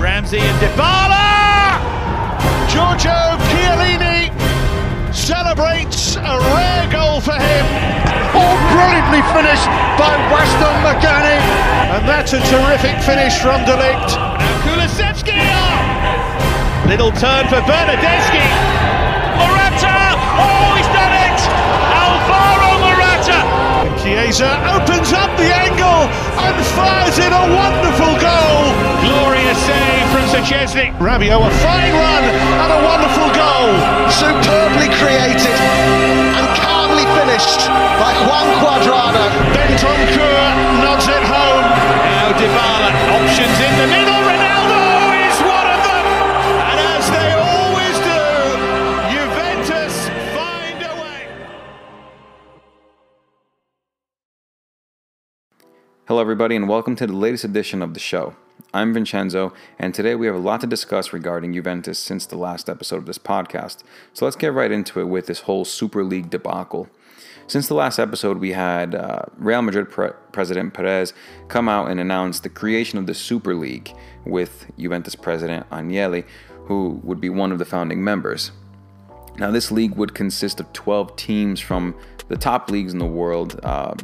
Ramsey 0.00 0.40
and 0.40 0.56
Dybala! 0.64 1.76
Giorgio 2.72 3.36
Chiellini 3.52 4.32
celebrates 5.12 6.16
a 6.16 6.40
rare 6.56 6.88
goal 6.88 7.20
for 7.20 7.36
him. 7.36 7.64
All 8.32 8.56
brilliantly 8.72 9.20
finished 9.36 9.68
by 10.00 10.16
Weston 10.32 10.76
McKennie. 10.80 11.44
And 11.92 12.08
that's 12.08 12.32
a 12.32 12.40
terrific 12.48 12.96
finish 13.04 13.36
from 13.44 13.60
De 13.68 13.76
Ligt. 13.76 14.16
Now 14.16 14.40
Kulusevski! 14.64 15.36
Little 16.88 17.12
turn 17.12 17.44
for 17.52 17.60
Bernardeschi. 17.68 18.40
Morata! 19.36 20.16
Oh, 20.40 20.80
he's 20.80 20.88
done 20.96 21.12
it! 21.28 21.40
Alvaro 21.92 22.72
Morata! 22.88 23.40
And 23.84 23.92
Chiesa 24.00 24.48
opens 24.72 25.12
up 25.12 25.36
the 25.36 25.52
angle 25.52 26.08
and 26.40 26.56
fires 26.72 27.18
in 27.18 27.32
a 27.34 27.44
wonderful 27.52 28.16
goal. 28.16 28.89
Glorious 29.00 29.58
save 29.64 30.06
from 30.12 30.24
Szczesny. 30.28 30.92
Rabiot, 30.98 31.40
a 31.40 31.50
fine 31.64 31.94
run 31.94 32.24
and 32.62 32.70
a 32.72 32.80
wonderful 32.84 33.28
goal. 33.32 33.72
Superbly 34.12 34.88
created 35.00 35.56
and 36.36 36.46
calmly 36.60 37.06
finished 37.18 37.66
by 37.96 38.12
Juan 38.28 38.48
Cuadrado. 38.60 39.24
Bentancur 39.56 40.44
nods 40.84 41.08
it 41.08 41.24
home. 41.24 41.64
Now 42.12 42.32
Dybala, 42.40 42.90
options 43.16 43.58
in 43.66 43.72
the 43.80 43.86
middle. 43.94 44.20
Ronaldo 44.30 44.82
is 45.28 45.36
one 45.56 45.68
of 45.76 45.80
them. 45.88 46.04
And 46.68 46.78
as 46.96 47.04
they 47.16 47.30
always 47.40 47.96
do, 48.04 48.20
Juventus 49.12 49.94
find 50.36 50.78
a 50.84 50.92
way. 51.02 51.20
Hello, 56.06 56.20
everybody, 56.20 56.54
and 56.54 56.68
welcome 56.68 56.96
to 56.96 57.06
the 57.06 57.16
latest 57.16 57.44
edition 57.44 57.80
of 57.80 57.94
the 57.94 58.00
show. 58.00 58.36
I'm 58.74 58.92
Vincenzo, 58.92 59.52
and 59.78 59.94
today 59.94 60.14
we 60.14 60.26
have 60.26 60.34
a 60.34 60.38
lot 60.38 60.60
to 60.62 60.66
discuss 60.66 61.12
regarding 61.12 61.54
Juventus 61.54 61.98
since 61.98 62.26
the 62.26 62.36
last 62.36 62.68
episode 62.68 62.96
of 62.96 63.06
this 63.06 63.18
podcast. 63.18 63.78
So 64.12 64.24
let's 64.24 64.36
get 64.36 64.52
right 64.52 64.70
into 64.70 65.00
it 65.00 65.04
with 65.04 65.26
this 65.26 65.40
whole 65.40 65.64
Super 65.64 66.04
League 66.04 66.30
debacle. 66.30 66.88
Since 67.46 67.68
the 67.68 67.74
last 67.74 67.98
episode, 67.98 68.38
we 68.38 68.52
had 68.52 68.94
uh, 68.94 69.22
Real 69.36 69.62
Madrid 69.62 69.90
pre- 69.90 70.10
president 70.32 70.72
Perez 70.72 71.12
come 71.48 71.68
out 71.68 71.90
and 71.90 71.98
announce 71.98 72.40
the 72.40 72.48
creation 72.48 72.98
of 72.98 73.06
the 73.06 73.14
Super 73.14 73.54
League 73.54 73.92
with 74.24 74.66
Juventus 74.78 75.14
president 75.14 75.68
Agnelli, 75.70 76.24
who 76.66 77.00
would 77.02 77.20
be 77.20 77.28
one 77.28 77.52
of 77.52 77.58
the 77.58 77.64
founding 77.64 78.04
members. 78.04 78.52
Now, 79.36 79.50
this 79.50 79.70
league 79.70 79.96
would 79.96 80.14
consist 80.14 80.60
of 80.60 80.72
12 80.72 81.16
teams 81.16 81.60
from 81.60 81.94
the 82.28 82.36
top 82.36 82.70
leagues 82.70 82.92
in 82.92 82.98
the 82.98 83.06
world, 83.06 83.58
uh, 83.64 83.94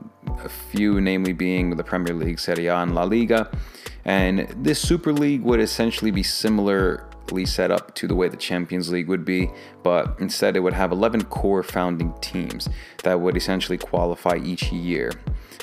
a 0.42 0.48
few 0.48 1.00
namely 1.00 1.32
being 1.32 1.70
the 1.76 1.84
Premier 1.84 2.14
League, 2.14 2.40
Serie 2.40 2.66
A, 2.66 2.76
and 2.76 2.94
La 2.94 3.04
Liga. 3.04 3.50
And 4.06 4.46
this 4.56 4.80
Super 4.80 5.12
League 5.12 5.42
would 5.42 5.60
essentially 5.60 6.12
be 6.12 6.22
similarly 6.22 7.44
set 7.44 7.72
up 7.72 7.92
to 7.96 8.06
the 8.06 8.14
way 8.14 8.28
the 8.28 8.36
Champions 8.36 8.90
League 8.90 9.08
would 9.08 9.24
be, 9.24 9.50
but 9.82 10.16
instead 10.20 10.56
it 10.56 10.60
would 10.60 10.72
have 10.72 10.92
11 10.92 11.24
core 11.24 11.64
founding 11.64 12.14
teams 12.20 12.68
that 13.02 13.20
would 13.20 13.36
essentially 13.36 13.76
qualify 13.76 14.36
each 14.36 14.70
year. 14.70 15.10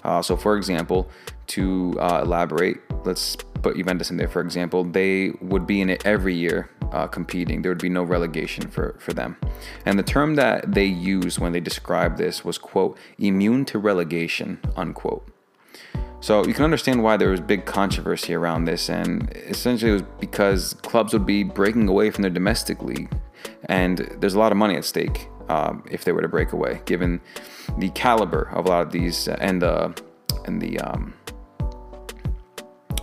Uh, 0.03 0.21
so, 0.21 0.35
for 0.35 0.57
example, 0.57 1.09
to 1.47 1.97
uh, 2.01 2.21
elaborate, 2.23 2.81
let's 3.05 3.37
put 3.61 3.77
Juventus 3.77 4.11
in 4.11 4.17
there, 4.17 4.27
for 4.27 4.41
example, 4.41 4.83
they 4.83 5.31
would 5.39 5.65
be 5.65 5.79
in 5.79 5.89
it 5.89 6.05
every 6.05 6.35
year 6.35 6.69
uh, 6.91 7.07
competing. 7.07 7.61
There 7.61 7.71
would 7.71 7.81
be 7.81 7.87
no 7.87 8.03
relegation 8.03 8.69
for, 8.69 8.97
for 8.99 9.13
them. 9.13 9.37
And 9.85 9.97
the 9.97 10.03
term 10.03 10.35
that 10.35 10.73
they 10.73 10.85
used 10.85 11.39
when 11.39 11.53
they 11.53 11.61
described 11.61 12.17
this 12.17 12.43
was, 12.43 12.57
quote, 12.57 12.97
immune 13.17 13.63
to 13.65 13.79
relegation, 13.79 14.59
unquote. 14.75 15.32
So 16.23 16.45
you 16.47 16.53
can 16.53 16.63
understand 16.63 17.03
why 17.03 17.17
there 17.17 17.31
was 17.31 17.41
big 17.41 17.65
controversy 17.65 18.33
around 18.33 18.63
this, 18.63 18.89
and 18.89 19.29
essentially 19.35 19.91
it 19.91 19.93
was 19.95 20.03
because 20.21 20.73
clubs 20.75 21.11
would 21.11 21.25
be 21.25 21.43
breaking 21.43 21.89
away 21.89 22.11
from 22.11 22.21
their 22.21 22.31
domestic 22.31 22.81
league, 22.81 23.13
and 23.65 23.97
there's 24.21 24.33
a 24.33 24.39
lot 24.39 24.53
of 24.53 24.57
money 24.57 24.77
at 24.77 24.85
stake 24.85 25.27
um, 25.49 25.83
if 25.91 26.05
they 26.05 26.13
were 26.13 26.21
to 26.21 26.29
break 26.29 26.53
away, 26.53 26.81
given 26.85 27.19
the 27.77 27.89
caliber 27.89 28.49
of 28.53 28.65
a 28.65 28.69
lot 28.69 28.83
of 28.83 28.93
these 28.93 29.27
uh, 29.27 29.35
and 29.41 29.61
the 29.61 30.01
and 30.45 30.61
the 30.61 30.79
um, 30.79 31.13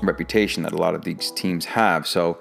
reputation 0.02 0.62
that 0.62 0.72
a 0.72 0.78
lot 0.78 0.94
of 0.94 1.04
these 1.04 1.31
teams 1.32 1.66
have. 1.66 2.06
So 2.06 2.41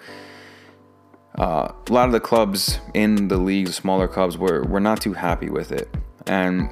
uh, 1.38 1.74
a 1.90 1.92
lot 1.92 2.06
of 2.06 2.14
the 2.14 2.22
clubs 2.22 2.80
in 2.94 3.28
the 3.28 3.38
leagues, 3.38 3.76
smaller 3.76 4.08
clubs, 4.08 4.38
were 4.38 4.64
were 4.64 4.80
not 4.80 5.02
too 5.02 5.12
happy 5.12 5.50
with 5.50 5.74
it, 5.74 5.94
and 6.26 6.70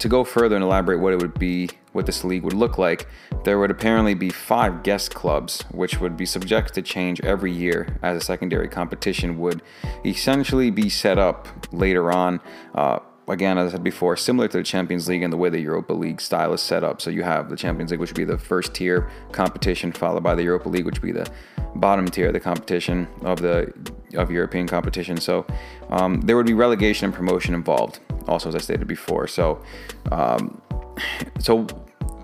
to 0.00 0.08
go 0.08 0.24
further 0.24 0.56
and 0.56 0.64
elaborate 0.64 0.98
what 0.98 1.12
it 1.12 1.20
would 1.20 1.38
be, 1.38 1.68
what 1.92 2.06
this 2.06 2.24
league 2.24 2.42
would 2.42 2.54
look 2.54 2.78
like, 2.78 3.06
there 3.44 3.58
would 3.58 3.70
apparently 3.70 4.14
be 4.14 4.30
five 4.30 4.82
guest 4.82 5.14
clubs, 5.14 5.62
which 5.70 6.00
would 6.00 6.16
be 6.16 6.26
subject 6.26 6.74
to 6.74 6.82
change 6.82 7.20
every 7.20 7.52
year 7.52 7.98
as 8.02 8.16
a 8.16 8.24
secondary 8.24 8.68
competition 8.68 9.38
would 9.38 9.62
essentially 10.04 10.70
be 10.70 10.88
set 10.88 11.18
up 11.18 11.48
later 11.72 12.10
on. 12.10 12.40
Uh, 12.74 12.98
again, 13.30 13.58
as 13.58 13.68
I 13.68 13.72
said 13.72 13.84
before, 13.84 14.16
similar 14.16 14.48
to 14.48 14.58
the 14.58 14.64
Champions 14.64 15.08
League 15.08 15.22
and 15.22 15.32
the 15.32 15.36
way 15.36 15.48
the 15.48 15.60
Europa 15.60 15.92
League 15.92 16.20
style 16.20 16.52
is 16.52 16.60
set 16.60 16.84
up. 16.84 17.00
So 17.00 17.10
you 17.10 17.22
have 17.22 17.50
the 17.50 17.56
Champions 17.56 17.90
League, 17.90 18.00
which 18.00 18.10
would 18.10 18.16
be 18.16 18.24
the 18.24 18.38
first 18.38 18.74
tier 18.74 19.10
competition, 19.32 19.92
followed 19.92 20.22
by 20.22 20.34
the 20.34 20.42
Europa 20.42 20.68
League, 20.68 20.84
which 20.84 21.00
would 21.00 21.06
be 21.06 21.12
the 21.12 21.30
bottom 21.76 22.06
tier 22.08 22.28
of 22.28 22.32
the 22.32 22.40
competition 22.40 23.06
of 23.22 23.40
the 23.40 23.72
of 24.14 24.30
European 24.30 24.66
competition. 24.66 25.16
So 25.16 25.46
um, 25.90 26.20
there 26.22 26.36
would 26.36 26.46
be 26.46 26.54
relegation 26.54 27.06
and 27.06 27.14
promotion 27.14 27.54
involved, 27.54 28.00
also 28.26 28.48
as 28.48 28.54
I 28.54 28.58
stated 28.58 28.88
before. 28.88 29.28
So, 29.28 29.62
um, 30.10 30.60
so 31.38 31.66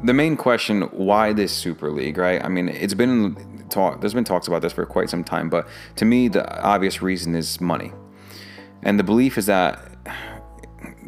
the 0.05 0.15
main 0.15 0.37
question: 0.37 0.83
Why 0.83 1.33
this 1.33 1.53
Super 1.53 1.91
League? 1.91 2.19
Right? 2.19 2.45
I 2.45 2.49
mean, 2.49 2.69
it's 2.69 2.95
been 2.95 3.67
talk. 3.71 4.01
There's 4.01 4.15
been 4.15 4.25
talks 4.25 4.49
about 4.49 4.63
this 4.63 4.73
for 4.73 4.85
quite 4.87 5.11
some 5.11 5.25
time, 5.25 5.49
but 5.49 5.69
to 5.97 6.05
me, 6.05 6.29
the 6.29 6.63
obvious 6.63 7.03
reason 7.03 7.35
is 7.35 7.61
money, 7.61 7.93
and 8.83 8.99
the 8.99 9.05
belief 9.05 9.39
is 9.39 9.47
that 9.47 9.93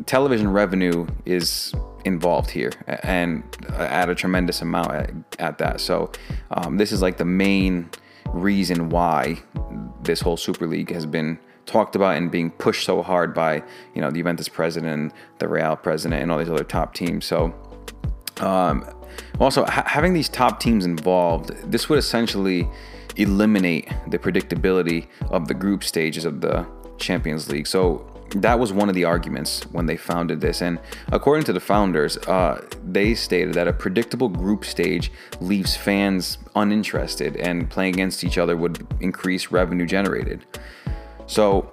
television 0.06 0.50
revenue 0.50 1.06
is 1.24 1.74
involved 2.04 2.50
here 2.50 2.72
and 3.02 3.42
at 3.76 4.08
a 4.08 4.14
tremendous 4.14 4.62
amount 4.62 4.92
at, 4.92 5.10
at 5.38 5.58
that. 5.58 5.80
So 5.80 6.10
um, 6.50 6.76
this 6.76 6.92
is 6.92 7.02
like 7.02 7.18
the 7.18 7.24
main 7.24 7.90
reason 8.32 8.88
why 8.88 9.38
this 10.02 10.20
whole 10.20 10.36
Super 10.36 10.66
League 10.66 10.90
has 10.90 11.06
been 11.06 11.38
talked 11.66 11.94
about 11.94 12.16
and 12.16 12.30
being 12.30 12.50
pushed 12.50 12.84
so 12.84 13.02
hard 13.02 13.34
by 13.34 13.62
you 13.94 14.00
know 14.00 14.10
the 14.10 14.18
Juventus 14.18 14.48
president, 14.48 15.12
the 15.38 15.48
Real 15.48 15.76
president, 15.76 16.22
and 16.22 16.32
all 16.32 16.38
these 16.38 16.50
other 16.50 16.64
top 16.64 16.94
teams. 16.94 17.24
So 17.26 17.54
um, 18.38 18.88
also 19.38 19.64
ha- 19.64 19.84
having 19.86 20.14
these 20.14 20.28
top 20.28 20.60
teams 20.60 20.84
involved, 20.84 21.48
this 21.70 21.88
would 21.88 21.98
essentially 21.98 22.68
eliminate 23.16 23.88
the 24.08 24.18
predictability 24.18 25.08
of 25.30 25.48
the 25.48 25.54
group 25.54 25.84
stages 25.84 26.24
of 26.24 26.40
the 26.40 26.66
Champions 26.98 27.50
League. 27.50 27.66
So 27.66 28.17
that 28.30 28.58
was 28.58 28.72
one 28.72 28.88
of 28.88 28.94
the 28.94 29.04
arguments 29.04 29.62
when 29.72 29.86
they 29.86 29.96
founded 29.96 30.40
this. 30.40 30.60
And 30.60 30.78
according 31.12 31.44
to 31.44 31.52
the 31.52 31.60
founders, 31.60 32.16
uh, 32.18 32.64
they 32.84 33.14
stated 33.14 33.54
that 33.54 33.68
a 33.68 33.72
predictable 33.72 34.28
group 34.28 34.64
stage 34.64 35.10
leaves 35.40 35.76
fans 35.76 36.38
uninterested, 36.54 37.36
and 37.36 37.70
playing 37.70 37.94
against 37.94 38.24
each 38.24 38.38
other 38.38 38.56
would 38.56 38.86
increase 39.00 39.50
revenue 39.50 39.86
generated. 39.86 40.44
So 41.26 41.72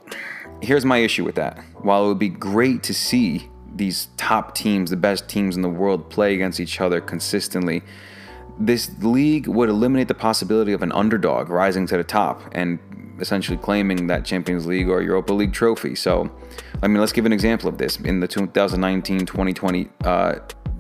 here's 0.61 0.85
my 0.85 0.97
issue 0.97 1.23
with 1.23 1.35
that. 1.35 1.63
While 1.81 2.05
it 2.05 2.07
would 2.09 2.19
be 2.19 2.29
great 2.29 2.83
to 2.83 2.93
see 2.93 3.49
these 3.75 4.07
top 4.17 4.55
teams, 4.55 4.89
the 4.89 4.97
best 4.97 5.27
teams 5.27 5.55
in 5.55 5.61
the 5.61 5.69
world, 5.69 6.09
play 6.09 6.33
against 6.33 6.59
each 6.59 6.79
other 6.79 7.01
consistently, 7.01 7.83
this 8.57 8.89
league 9.01 9.47
would 9.47 9.67
eliminate 9.67 10.07
the 10.07 10.13
possibility 10.13 10.72
of 10.72 10.81
an 10.81 10.91
underdog 10.93 11.49
rising 11.49 11.85
to 11.87 11.97
the 11.97 12.03
top 12.03 12.41
and 12.53 12.79
essentially 13.19 13.57
claiming 13.57 14.07
that 14.07 14.25
Champions 14.25 14.65
League 14.65 14.89
or 14.89 15.01
Europa 15.01 15.33
League 15.33 15.53
trophy. 15.53 15.95
So, 15.95 16.29
I 16.81 16.87
mean, 16.87 16.99
let's 16.99 17.13
give 17.13 17.25
an 17.25 17.33
example 17.33 17.69
of 17.69 17.77
this. 17.77 17.97
In 17.97 18.19
the 18.19 18.27
2019 18.27 19.25
2020 19.25 19.89
uh, 20.03 20.35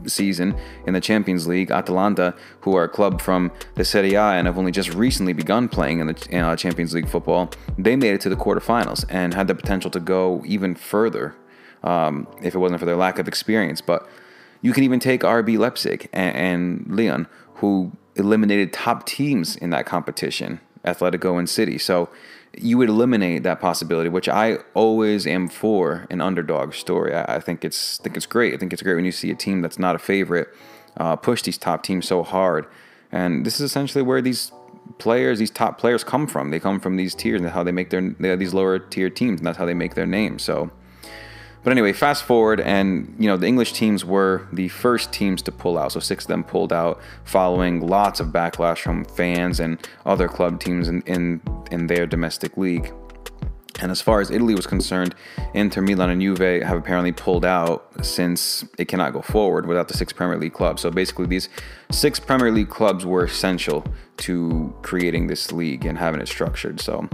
season 0.09 0.55
in 0.85 0.93
the 0.93 1.01
Champions 1.01 1.47
League, 1.47 1.71
Atalanta, 1.71 2.35
who 2.61 2.75
are 2.75 2.83
a 2.83 2.89
club 2.89 3.21
from 3.21 3.51
the 3.75 3.85
Serie 3.85 4.13
A 4.13 4.21
and 4.21 4.47
have 4.47 4.57
only 4.57 4.71
just 4.71 4.93
recently 4.93 5.33
begun 5.33 5.67
playing 5.67 5.99
in 5.99 6.07
the 6.07 6.37
uh, 6.37 6.55
Champions 6.55 6.93
League 6.93 7.07
football, 7.07 7.51
they 7.77 7.95
made 7.95 8.13
it 8.13 8.21
to 8.21 8.29
the 8.29 8.35
quarterfinals 8.35 9.05
and 9.09 9.33
had 9.33 9.47
the 9.47 9.55
potential 9.55 9.91
to 9.91 9.99
go 9.99 10.43
even 10.45 10.75
further 10.75 11.35
um, 11.83 12.27
if 12.41 12.55
it 12.55 12.57
wasn't 12.57 12.79
for 12.79 12.85
their 12.85 12.95
lack 12.95 13.19
of 13.19 13.27
experience. 13.27 13.81
But 13.81 14.07
you 14.61 14.73
can 14.73 14.83
even 14.83 14.99
take 14.99 15.21
RB 15.21 15.57
Leipzig 15.57 16.09
and, 16.13 16.35
and 16.35 16.97
Lyon, 16.97 17.27
who 17.55 17.91
eliminated 18.15 18.73
top 18.73 19.05
teams 19.05 19.55
in 19.55 19.69
that 19.71 19.85
competition, 19.85 20.59
Atletico 20.85 21.37
and 21.37 21.49
City. 21.49 21.77
So 21.77 22.09
you 22.57 22.77
would 22.77 22.89
eliminate 22.89 23.43
that 23.43 23.59
possibility, 23.59 24.09
which 24.09 24.29
I 24.29 24.59
always 24.73 25.27
am 25.27 25.47
for 25.47 26.07
an 26.09 26.21
underdog 26.21 26.73
story. 26.73 27.13
I, 27.13 27.35
I 27.35 27.39
think 27.39 27.65
it's 27.65 27.97
think 27.97 28.15
it's 28.15 28.25
great. 28.25 28.53
I 28.53 28.57
think 28.57 28.73
it's 28.73 28.81
great 28.81 28.95
when 28.95 29.05
you 29.05 29.11
see 29.11 29.31
a 29.31 29.35
team 29.35 29.61
that's 29.61 29.79
not 29.79 29.95
a 29.95 29.99
favorite 29.99 30.47
uh, 30.97 31.15
push 31.15 31.41
these 31.41 31.57
top 31.57 31.83
teams 31.83 32.07
so 32.07 32.23
hard. 32.23 32.65
And 33.11 33.45
this 33.45 33.55
is 33.55 33.61
essentially 33.61 34.01
where 34.01 34.21
these 34.21 34.51
players, 34.97 35.39
these 35.39 35.51
top 35.51 35.77
players, 35.77 36.03
come 36.03 36.27
from. 36.27 36.51
They 36.51 36.59
come 36.59 36.79
from 36.79 36.95
these 36.95 37.15
tiers 37.15 37.41
and 37.41 37.49
how 37.49 37.63
they 37.63 37.71
make 37.71 37.89
their 37.89 38.15
they 38.19 38.35
these 38.35 38.53
lower 38.53 38.79
tier 38.79 39.09
teams, 39.09 39.39
and 39.39 39.47
that's 39.47 39.57
how 39.57 39.65
they 39.65 39.73
make 39.73 39.95
their 39.95 40.07
name. 40.07 40.39
So. 40.39 40.71
But 41.65 41.71
anyway, 41.71 41.93
fast 41.93 42.25
forward, 42.25 42.59
and 42.59 43.15
you 43.17 43.27
know 43.27 43.37
the 43.37 43.47
English 43.47 43.73
teams 43.73 44.05
were 44.05 44.47
the 44.53 44.67
first 44.67 45.11
teams 45.11 45.41
to 45.41 45.51
pull 45.51 45.79
out. 45.79 45.93
So 45.93 45.99
six 45.99 46.25
of 46.25 46.27
them 46.27 46.43
pulled 46.43 46.71
out, 46.71 47.01
following 47.23 47.87
lots 47.87 48.19
of 48.19 48.27
backlash 48.27 48.77
from 48.77 49.03
fans 49.03 49.59
and 49.59 49.79
other 50.05 50.27
club 50.27 50.59
teams 50.59 50.87
in, 50.87 51.01
in 51.07 51.41
in 51.71 51.87
their 51.87 52.05
domestic 52.05 52.55
league. 52.55 52.93
And 53.81 53.91
as 53.91 53.99
far 53.99 54.21
as 54.21 54.29
Italy 54.29 54.53
was 54.53 54.67
concerned, 54.67 55.15
Inter, 55.55 55.81
Milan, 55.81 56.11
and 56.11 56.21
Juve 56.21 56.63
have 56.63 56.77
apparently 56.77 57.11
pulled 57.11 57.43
out 57.43 57.89
since 58.05 58.63
it 58.77 58.85
cannot 58.85 59.13
go 59.13 59.23
forward 59.23 59.65
without 59.65 59.87
the 59.87 59.97
six 59.97 60.13
Premier 60.13 60.37
League 60.37 60.53
clubs. 60.53 60.83
So 60.83 60.91
basically, 60.91 61.25
these 61.25 61.49
six 61.89 62.19
Premier 62.19 62.51
League 62.51 62.69
clubs 62.69 63.07
were 63.07 63.23
essential 63.23 63.83
to 64.17 64.71
creating 64.83 65.27
this 65.27 65.51
league 65.51 65.83
and 65.83 65.97
having 65.97 66.21
it 66.21 66.27
structured. 66.27 66.79
So, 66.79 67.09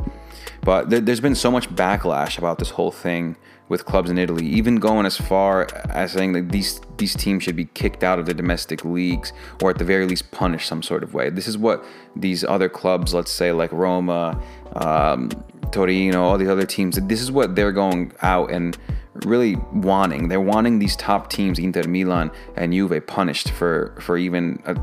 but 0.61 0.89
th- 0.89 1.05
there's 1.05 1.21
been 1.21 1.35
so 1.35 1.51
much 1.51 1.69
backlash 1.69 2.37
about 2.37 2.59
this 2.59 2.71
whole 2.71 2.91
thing 2.91 3.37
with 3.71 3.85
clubs 3.85 4.09
in 4.09 4.17
Italy, 4.17 4.45
even 4.45 4.75
going 4.75 5.05
as 5.05 5.17
far 5.17 5.65
as 5.89 6.11
saying 6.11 6.33
that 6.33 6.51
these 6.51 6.81
these 6.97 7.15
teams 7.15 7.41
should 7.41 7.55
be 7.55 7.65
kicked 7.73 8.03
out 8.03 8.19
of 8.19 8.25
the 8.25 8.33
domestic 8.33 8.83
leagues 8.83 9.31
or 9.63 9.69
at 9.69 9.77
the 9.77 9.85
very 9.85 10.05
least 10.05 10.29
punished 10.31 10.67
some 10.67 10.83
sort 10.83 11.03
of 11.03 11.13
way. 11.13 11.29
This 11.29 11.47
is 11.47 11.57
what 11.57 11.81
these 12.13 12.43
other 12.43 12.67
clubs, 12.67 13.13
let's 13.13 13.31
say 13.31 13.53
like 13.53 13.71
Roma, 13.71 14.37
um, 14.75 15.29
Torino, 15.71 16.21
all 16.21 16.37
these 16.37 16.49
other 16.49 16.65
teams, 16.65 16.99
this 17.07 17.21
is 17.21 17.31
what 17.31 17.55
they're 17.55 17.71
going 17.71 18.11
out 18.21 18.51
and 18.51 18.77
really 19.25 19.55
wanting. 19.71 20.27
They're 20.27 20.41
wanting 20.41 20.79
these 20.79 20.97
top 20.97 21.29
teams, 21.29 21.57
Inter, 21.57 21.87
Milan, 21.87 22.29
and 22.57 22.73
Juve, 22.73 23.07
punished 23.07 23.51
for 23.51 23.95
for 24.01 24.17
even 24.17 24.61
uh, 24.65 24.75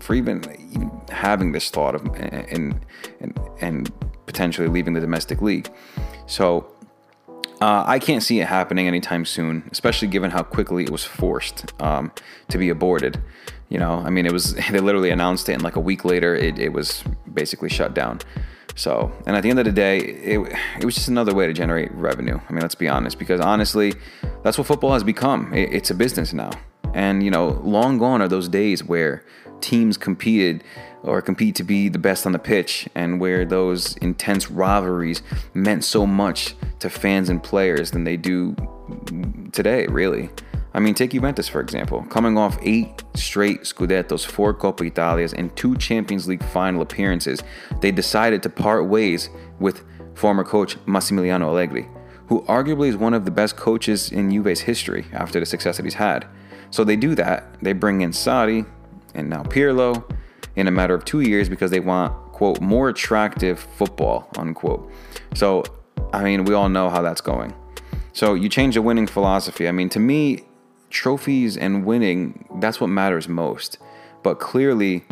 for 0.00 0.14
even, 0.14 0.36
even 0.72 0.90
having 1.10 1.52
this 1.52 1.68
thought 1.68 1.94
of 1.94 2.02
and 2.16 2.80
and 3.20 3.38
and 3.60 3.92
potentially 4.24 4.68
leaving 4.68 4.94
the 4.94 5.00
domestic 5.00 5.42
league. 5.42 5.68
So 6.26 6.72
uh, 7.60 7.84
I 7.86 7.98
can't 7.98 8.22
see 8.22 8.40
it 8.40 8.46
happening 8.46 8.86
anytime 8.86 9.24
soon, 9.24 9.68
especially 9.70 10.08
given 10.08 10.30
how 10.30 10.42
quickly 10.42 10.84
it 10.84 10.90
was 10.90 11.04
forced 11.04 11.72
um, 11.80 12.10
to 12.48 12.58
be 12.58 12.70
aborted. 12.70 13.20
You 13.68 13.78
know, 13.78 14.02
I 14.04 14.10
mean, 14.10 14.26
it 14.26 14.32
was 14.32 14.54
they 14.70 14.80
literally 14.80 15.10
announced 15.10 15.48
it, 15.48 15.54
and 15.54 15.62
like 15.62 15.76
a 15.76 15.80
week 15.80 16.04
later, 16.04 16.34
it, 16.34 16.58
it 16.58 16.72
was 16.72 17.04
basically 17.32 17.68
shut 17.68 17.94
down. 17.94 18.20
So, 18.76 19.12
and 19.26 19.36
at 19.36 19.42
the 19.42 19.50
end 19.50 19.58
of 19.58 19.66
the 19.66 19.72
day, 19.72 19.98
it, 19.98 20.38
it 20.80 20.84
was 20.84 20.94
just 20.94 21.08
another 21.08 21.34
way 21.34 21.46
to 21.46 21.52
generate 21.52 21.92
revenue. 21.92 22.40
I 22.48 22.52
mean, 22.52 22.62
let's 22.62 22.74
be 22.74 22.88
honest, 22.88 23.18
because 23.18 23.40
honestly, 23.40 23.94
that's 24.42 24.56
what 24.56 24.66
football 24.66 24.92
has 24.92 25.04
become. 25.04 25.52
It, 25.52 25.72
it's 25.72 25.90
a 25.90 25.94
business 25.94 26.32
now. 26.32 26.50
And, 26.94 27.22
you 27.22 27.30
know, 27.30 27.60
long 27.62 27.98
gone 27.98 28.22
are 28.22 28.28
those 28.28 28.48
days 28.48 28.82
where 28.82 29.24
teams 29.60 29.96
competed 29.96 30.64
or 31.02 31.22
compete 31.22 31.54
to 31.56 31.64
be 31.64 31.88
the 31.88 31.98
best 31.98 32.26
on 32.26 32.32
the 32.32 32.38
pitch 32.38 32.88
and 32.94 33.20
where 33.20 33.44
those 33.44 33.96
intense 33.98 34.50
rivalries 34.50 35.22
meant 35.54 35.84
so 35.84 36.06
much 36.06 36.54
to 36.78 36.90
fans 36.90 37.28
and 37.28 37.42
players 37.42 37.90
than 37.90 38.04
they 38.04 38.16
do 38.16 38.54
today, 39.52 39.86
really. 39.86 40.30
I 40.72 40.78
mean, 40.78 40.94
take 40.94 41.10
Juventus 41.10 41.48
for 41.48 41.60
example. 41.60 42.02
Coming 42.04 42.38
off 42.38 42.58
eight 42.62 43.02
straight 43.14 43.62
Scudettos, 43.62 44.24
four 44.24 44.54
Coppa 44.54 44.86
Italias, 44.86 45.32
and 45.32 45.54
two 45.56 45.76
Champions 45.76 46.28
League 46.28 46.44
final 46.44 46.82
appearances, 46.82 47.42
they 47.80 47.90
decided 47.90 48.42
to 48.44 48.50
part 48.50 48.86
ways 48.86 49.30
with 49.58 49.82
former 50.14 50.44
coach 50.44 50.76
Massimiliano 50.86 51.46
Allegri, 51.46 51.88
who 52.28 52.42
arguably 52.42 52.88
is 52.88 52.96
one 52.96 53.14
of 53.14 53.24
the 53.24 53.30
best 53.30 53.56
coaches 53.56 54.12
in 54.12 54.30
Juve's 54.30 54.60
history 54.60 55.06
after 55.12 55.40
the 55.40 55.46
success 55.46 55.76
that 55.76 55.84
he's 55.84 55.94
had. 55.94 56.26
So 56.70 56.84
they 56.84 56.96
do 56.96 57.16
that. 57.16 57.60
They 57.60 57.72
bring 57.72 58.02
in 58.02 58.12
Sarri 58.12 58.64
and 59.14 59.28
now 59.28 59.42
Pirlo 59.42 60.04
in 60.56 60.66
a 60.66 60.70
matter 60.70 60.94
of 60.94 61.04
two 61.04 61.20
years 61.20 61.48
because 61.48 61.70
they 61.70 61.80
want, 61.80 62.12
quote, 62.32 62.60
more 62.60 62.88
attractive 62.88 63.58
football, 63.58 64.28
unquote. 64.36 64.90
So, 65.34 65.64
I 66.12 66.22
mean, 66.22 66.44
we 66.44 66.54
all 66.54 66.68
know 66.68 66.90
how 66.90 67.02
that's 67.02 67.20
going. 67.20 67.54
So 68.12 68.34
you 68.34 68.48
change 68.48 68.74
the 68.74 68.82
winning 68.82 69.06
philosophy. 69.06 69.68
I 69.68 69.72
mean, 69.72 69.88
to 69.90 70.00
me, 70.00 70.44
trophies 70.90 71.56
and 71.56 71.84
winning, 71.84 72.44
that's 72.60 72.80
what 72.80 72.88
matters 72.88 73.28
most. 73.28 73.78
But 74.22 74.40
clearly, 74.40 75.04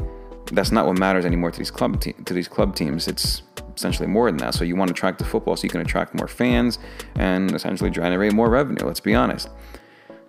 that's 0.53 0.73
not 0.73 0.87
what 0.87 0.99
matters 0.99 1.25
anymore 1.25 1.51
to 1.51 1.59
these 1.59 1.71
club 1.71 2.01
te- 2.01 2.13
to 2.13 2.35
these 2.35 2.49
club 2.49 2.75
teams. 2.75 3.07
It's 3.07 3.43
essentially 3.77 4.09
more 4.09 4.29
than 4.31 4.39
that. 4.39 4.55
So 4.55 4.65
you 4.65 4.77
want 4.77 4.89
to 4.89 4.93
attract 4.93 5.19
the 5.19 5.25
football 5.25 5.57
so 5.57 5.63
you 5.63 5.71
can 5.71 5.81
attract 5.81 6.15
more 6.15 6.29
fans 6.29 6.79
and 7.15 7.55
essentially 7.55 7.91
generate 7.91 8.33
more 8.33 8.51
revenue. 8.51 8.85
Let's 8.85 9.01
be 9.01 9.15
honest. 9.15 9.49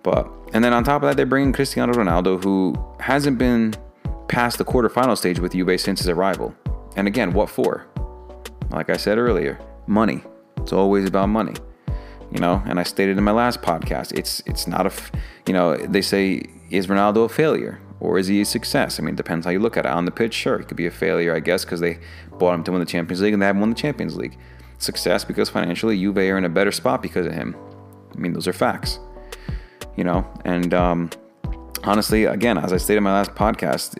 But 0.02 0.30
and 0.52 0.64
then 0.64 0.72
on 0.72 0.84
top 0.84 1.02
of 1.02 1.08
that, 1.08 1.16
they 1.16 1.24
bring 1.24 1.44
in 1.44 1.52
Cristiano 1.52 1.92
Ronaldo, 1.92 2.42
who 2.42 2.74
hasn't 3.00 3.38
been 3.38 3.74
past 4.28 4.58
the 4.58 4.64
quarterfinal 4.64 5.16
stage 5.16 5.38
with 5.38 5.52
Juve 5.52 5.80
since 5.80 6.00
his 6.00 6.08
arrival. 6.08 6.54
And 6.96 7.06
again, 7.06 7.32
what 7.32 7.50
for? 7.50 7.86
Like 8.70 8.90
I 8.90 8.96
said 8.96 9.18
earlier, 9.18 9.60
money. 9.86 10.22
It's 10.58 10.72
always 10.72 11.06
about 11.06 11.28
money 11.28 11.54
you 12.30 12.38
know 12.38 12.62
and 12.66 12.78
i 12.78 12.82
stated 12.82 13.18
in 13.18 13.24
my 13.24 13.32
last 13.32 13.60
podcast 13.60 14.12
it's 14.16 14.42
it's 14.46 14.66
not 14.66 14.86
a 14.86 14.92
you 15.46 15.52
know 15.52 15.76
they 15.76 16.02
say 16.02 16.42
is 16.70 16.86
ronaldo 16.86 17.24
a 17.24 17.28
failure 17.28 17.80
or 17.98 18.18
is 18.18 18.28
he 18.28 18.40
a 18.40 18.44
success 18.44 18.98
i 18.98 19.02
mean 19.02 19.14
it 19.14 19.16
depends 19.16 19.44
how 19.44 19.52
you 19.52 19.58
look 19.58 19.76
at 19.76 19.84
it 19.84 19.90
on 19.90 20.04
the 20.04 20.10
pitch 20.10 20.34
sure 20.34 20.58
he 20.58 20.64
could 20.64 20.76
be 20.76 20.86
a 20.86 20.90
failure 20.90 21.34
i 21.34 21.40
guess 21.40 21.64
because 21.64 21.80
they 21.80 21.98
bought 22.38 22.54
him 22.54 22.64
to 22.64 22.70
win 22.70 22.80
the 22.80 22.86
champions 22.86 23.20
league 23.20 23.32
and 23.32 23.42
they 23.42 23.46
haven't 23.46 23.60
won 23.60 23.70
the 23.70 23.76
champions 23.76 24.16
league 24.16 24.36
success 24.78 25.24
because 25.24 25.50
financially 25.50 25.98
Juve 25.98 26.16
are 26.16 26.38
in 26.38 26.44
a 26.44 26.48
better 26.48 26.72
spot 26.72 27.02
because 27.02 27.26
of 27.26 27.32
him 27.32 27.56
i 28.14 28.18
mean 28.18 28.32
those 28.32 28.46
are 28.46 28.52
facts 28.52 28.98
you 29.96 30.04
know 30.04 30.26
and 30.44 30.74
um, 30.74 31.10
honestly 31.84 32.24
again 32.24 32.58
as 32.58 32.72
i 32.72 32.76
stated 32.76 32.98
in 32.98 33.04
my 33.04 33.12
last 33.12 33.32
podcast 33.32 33.96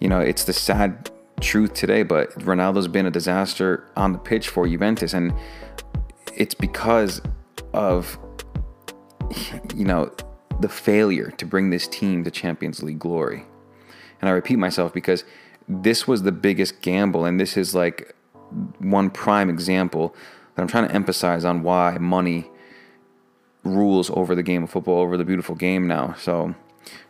you 0.00 0.08
know 0.08 0.20
it's 0.20 0.44
the 0.44 0.52
sad 0.52 1.10
truth 1.40 1.74
today 1.74 2.02
but 2.02 2.30
ronaldo's 2.40 2.88
been 2.88 3.06
a 3.06 3.10
disaster 3.10 3.84
on 3.96 4.12
the 4.12 4.18
pitch 4.18 4.48
for 4.48 4.66
juventus 4.68 5.12
and 5.12 5.34
it's 6.36 6.54
because 6.54 7.20
of 7.72 8.18
you 9.74 9.84
know 9.84 10.10
the 10.62 10.68
failure 10.68 11.30
to 11.32 11.44
bring 11.44 11.70
this 11.70 11.86
team 11.86 12.24
to 12.24 12.30
Champions 12.30 12.82
League 12.82 12.98
glory. 12.98 13.44
And 14.20 14.28
I 14.28 14.32
repeat 14.32 14.56
myself 14.56 14.94
because 14.94 15.24
this 15.68 16.06
was 16.06 16.22
the 16.22 16.32
biggest 16.32 16.80
gamble 16.80 17.24
and 17.24 17.38
this 17.38 17.56
is 17.56 17.74
like 17.74 18.14
one 18.78 19.10
prime 19.10 19.50
example 19.50 20.14
that 20.54 20.62
I'm 20.62 20.68
trying 20.68 20.88
to 20.88 20.94
emphasize 20.94 21.44
on 21.44 21.62
why 21.62 21.98
money 21.98 22.50
rules 23.64 24.10
over 24.10 24.34
the 24.34 24.42
game 24.42 24.64
of 24.64 24.70
football, 24.70 25.00
over 25.00 25.16
the 25.16 25.24
beautiful 25.24 25.54
game 25.54 25.86
now. 25.86 26.14
So, 26.18 26.54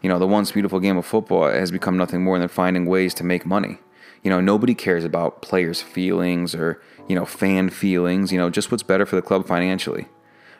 you 0.02 0.08
know, 0.08 0.18
the 0.18 0.26
once 0.26 0.52
beautiful 0.52 0.80
game 0.80 0.96
of 0.96 1.06
football 1.06 1.50
has 1.50 1.70
become 1.70 1.96
nothing 1.96 2.22
more 2.22 2.38
than 2.38 2.48
finding 2.48 2.86
ways 2.86 3.14
to 3.14 3.24
make 3.24 3.46
money. 3.46 3.78
You 4.22 4.30
know, 4.30 4.40
nobody 4.40 4.74
cares 4.74 5.04
about 5.04 5.42
players' 5.42 5.82
feelings 5.82 6.54
or 6.54 6.80
you 7.08 7.16
know, 7.16 7.24
fan 7.24 7.70
feelings, 7.70 8.32
you 8.32 8.38
know, 8.38 8.50
just 8.50 8.70
what's 8.70 8.82
better 8.82 9.06
for 9.06 9.16
the 9.16 9.22
club 9.22 9.46
financially. 9.46 10.06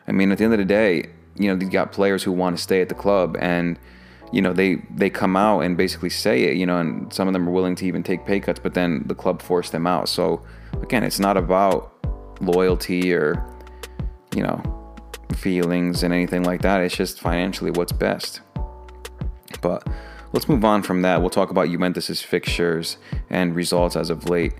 I 0.07 0.11
mean, 0.11 0.31
at 0.31 0.37
the 0.37 0.43
end 0.43 0.53
of 0.53 0.59
the 0.59 0.65
day, 0.65 1.09
you 1.35 1.47
know, 1.47 1.59
you 1.59 1.69
got 1.69 1.91
players 1.91 2.23
who 2.23 2.31
want 2.31 2.57
to 2.57 2.61
stay 2.61 2.81
at 2.81 2.89
the 2.89 2.95
club 2.95 3.37
and, 3.39 3.79
you 4.31 4.41
know, 4.41 4.53
they, 4.53 4.75
they 4.93 5.09
come 5.09 5.35
out 5.35 5.61
and 5.61 5.77
basically 5.77 6.09
say 6.09 6.43
it, 6.43 6.57
you 6.57 6.65
know, 6.65 6.79
and 6.79 7.11
some 7.13 7.27
of 7.27 7.33
them 7.33 7.47
are 7.47 7.51
willing 7.51 7.75
to 7.75 7.85
even 7.85 8.03
take 8.03 8.25
pay 8.25 8.39
cuts, 8.39 8.59
but 8.59 8.73
then 8.73 9.03
the 9.07 9.15
club 9.15 9.41
forced 9.41 9.71
them 9.71 9.87
out. 9.87 10.09
So 10.09 10.43
again, 10.81 11.03
it's 11.03 11.19
not 11.19 11.37
about 11.37 11.91
loyalty 12.41 13.13
or, 13.13 13.43
you 14.35 14.43
know, 14.43 14.61
feelings 15.33 16.03
and 16.03 16.13
anything 16.13 16.43
like 16.43 16.61
that. 16.61 16.81
It's 16.81 16.95
just 16.95 17.19
financially 17.19 17.71
what's 17.71 17.91
best. 17.91 18.41
But 19.61 19.87
let's 20.31 20.49
move 20.49 20.65
on 20.65 20.83
from 20.83 21.01
that. 21.03 21.21
We'll 21.21 21.29
talk 21.29 21.49
about 21.49 21.69
Juventus's 21.69 22.21
fixtures 22.21 22.97
and 23.29 23.55
results 23.55 23.95
as 23.95 24.09
of 24.09 24.29
late. 24.29 24.53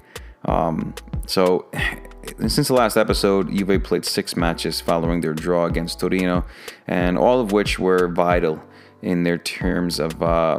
Um, 0.46 0.94
so, 1.26 1.66
since 2.48 2.68
the 2.68 2.74
last 2.74 2.98
episode, 2.98 3.54
Juve 3.54 3.84
played 3.84 4.06
six 4.06 4.36
matches 4.36 4.82
following 4.82 5.22
their 5.22 5.34
draw 5.34 5.66
against 5.66 6.00
Torino, 6.00 6.46
and 6.88 7.18
all 7.18 7.40
of 7.40 7.52
which 7.52 7.80
were 7.80 8.08
vital 8.08 8.62
in 9.02 9.24
their 9.24 9.38
terms 9.38 10.00
of 10.00 10.22
uh, 10.22 10.58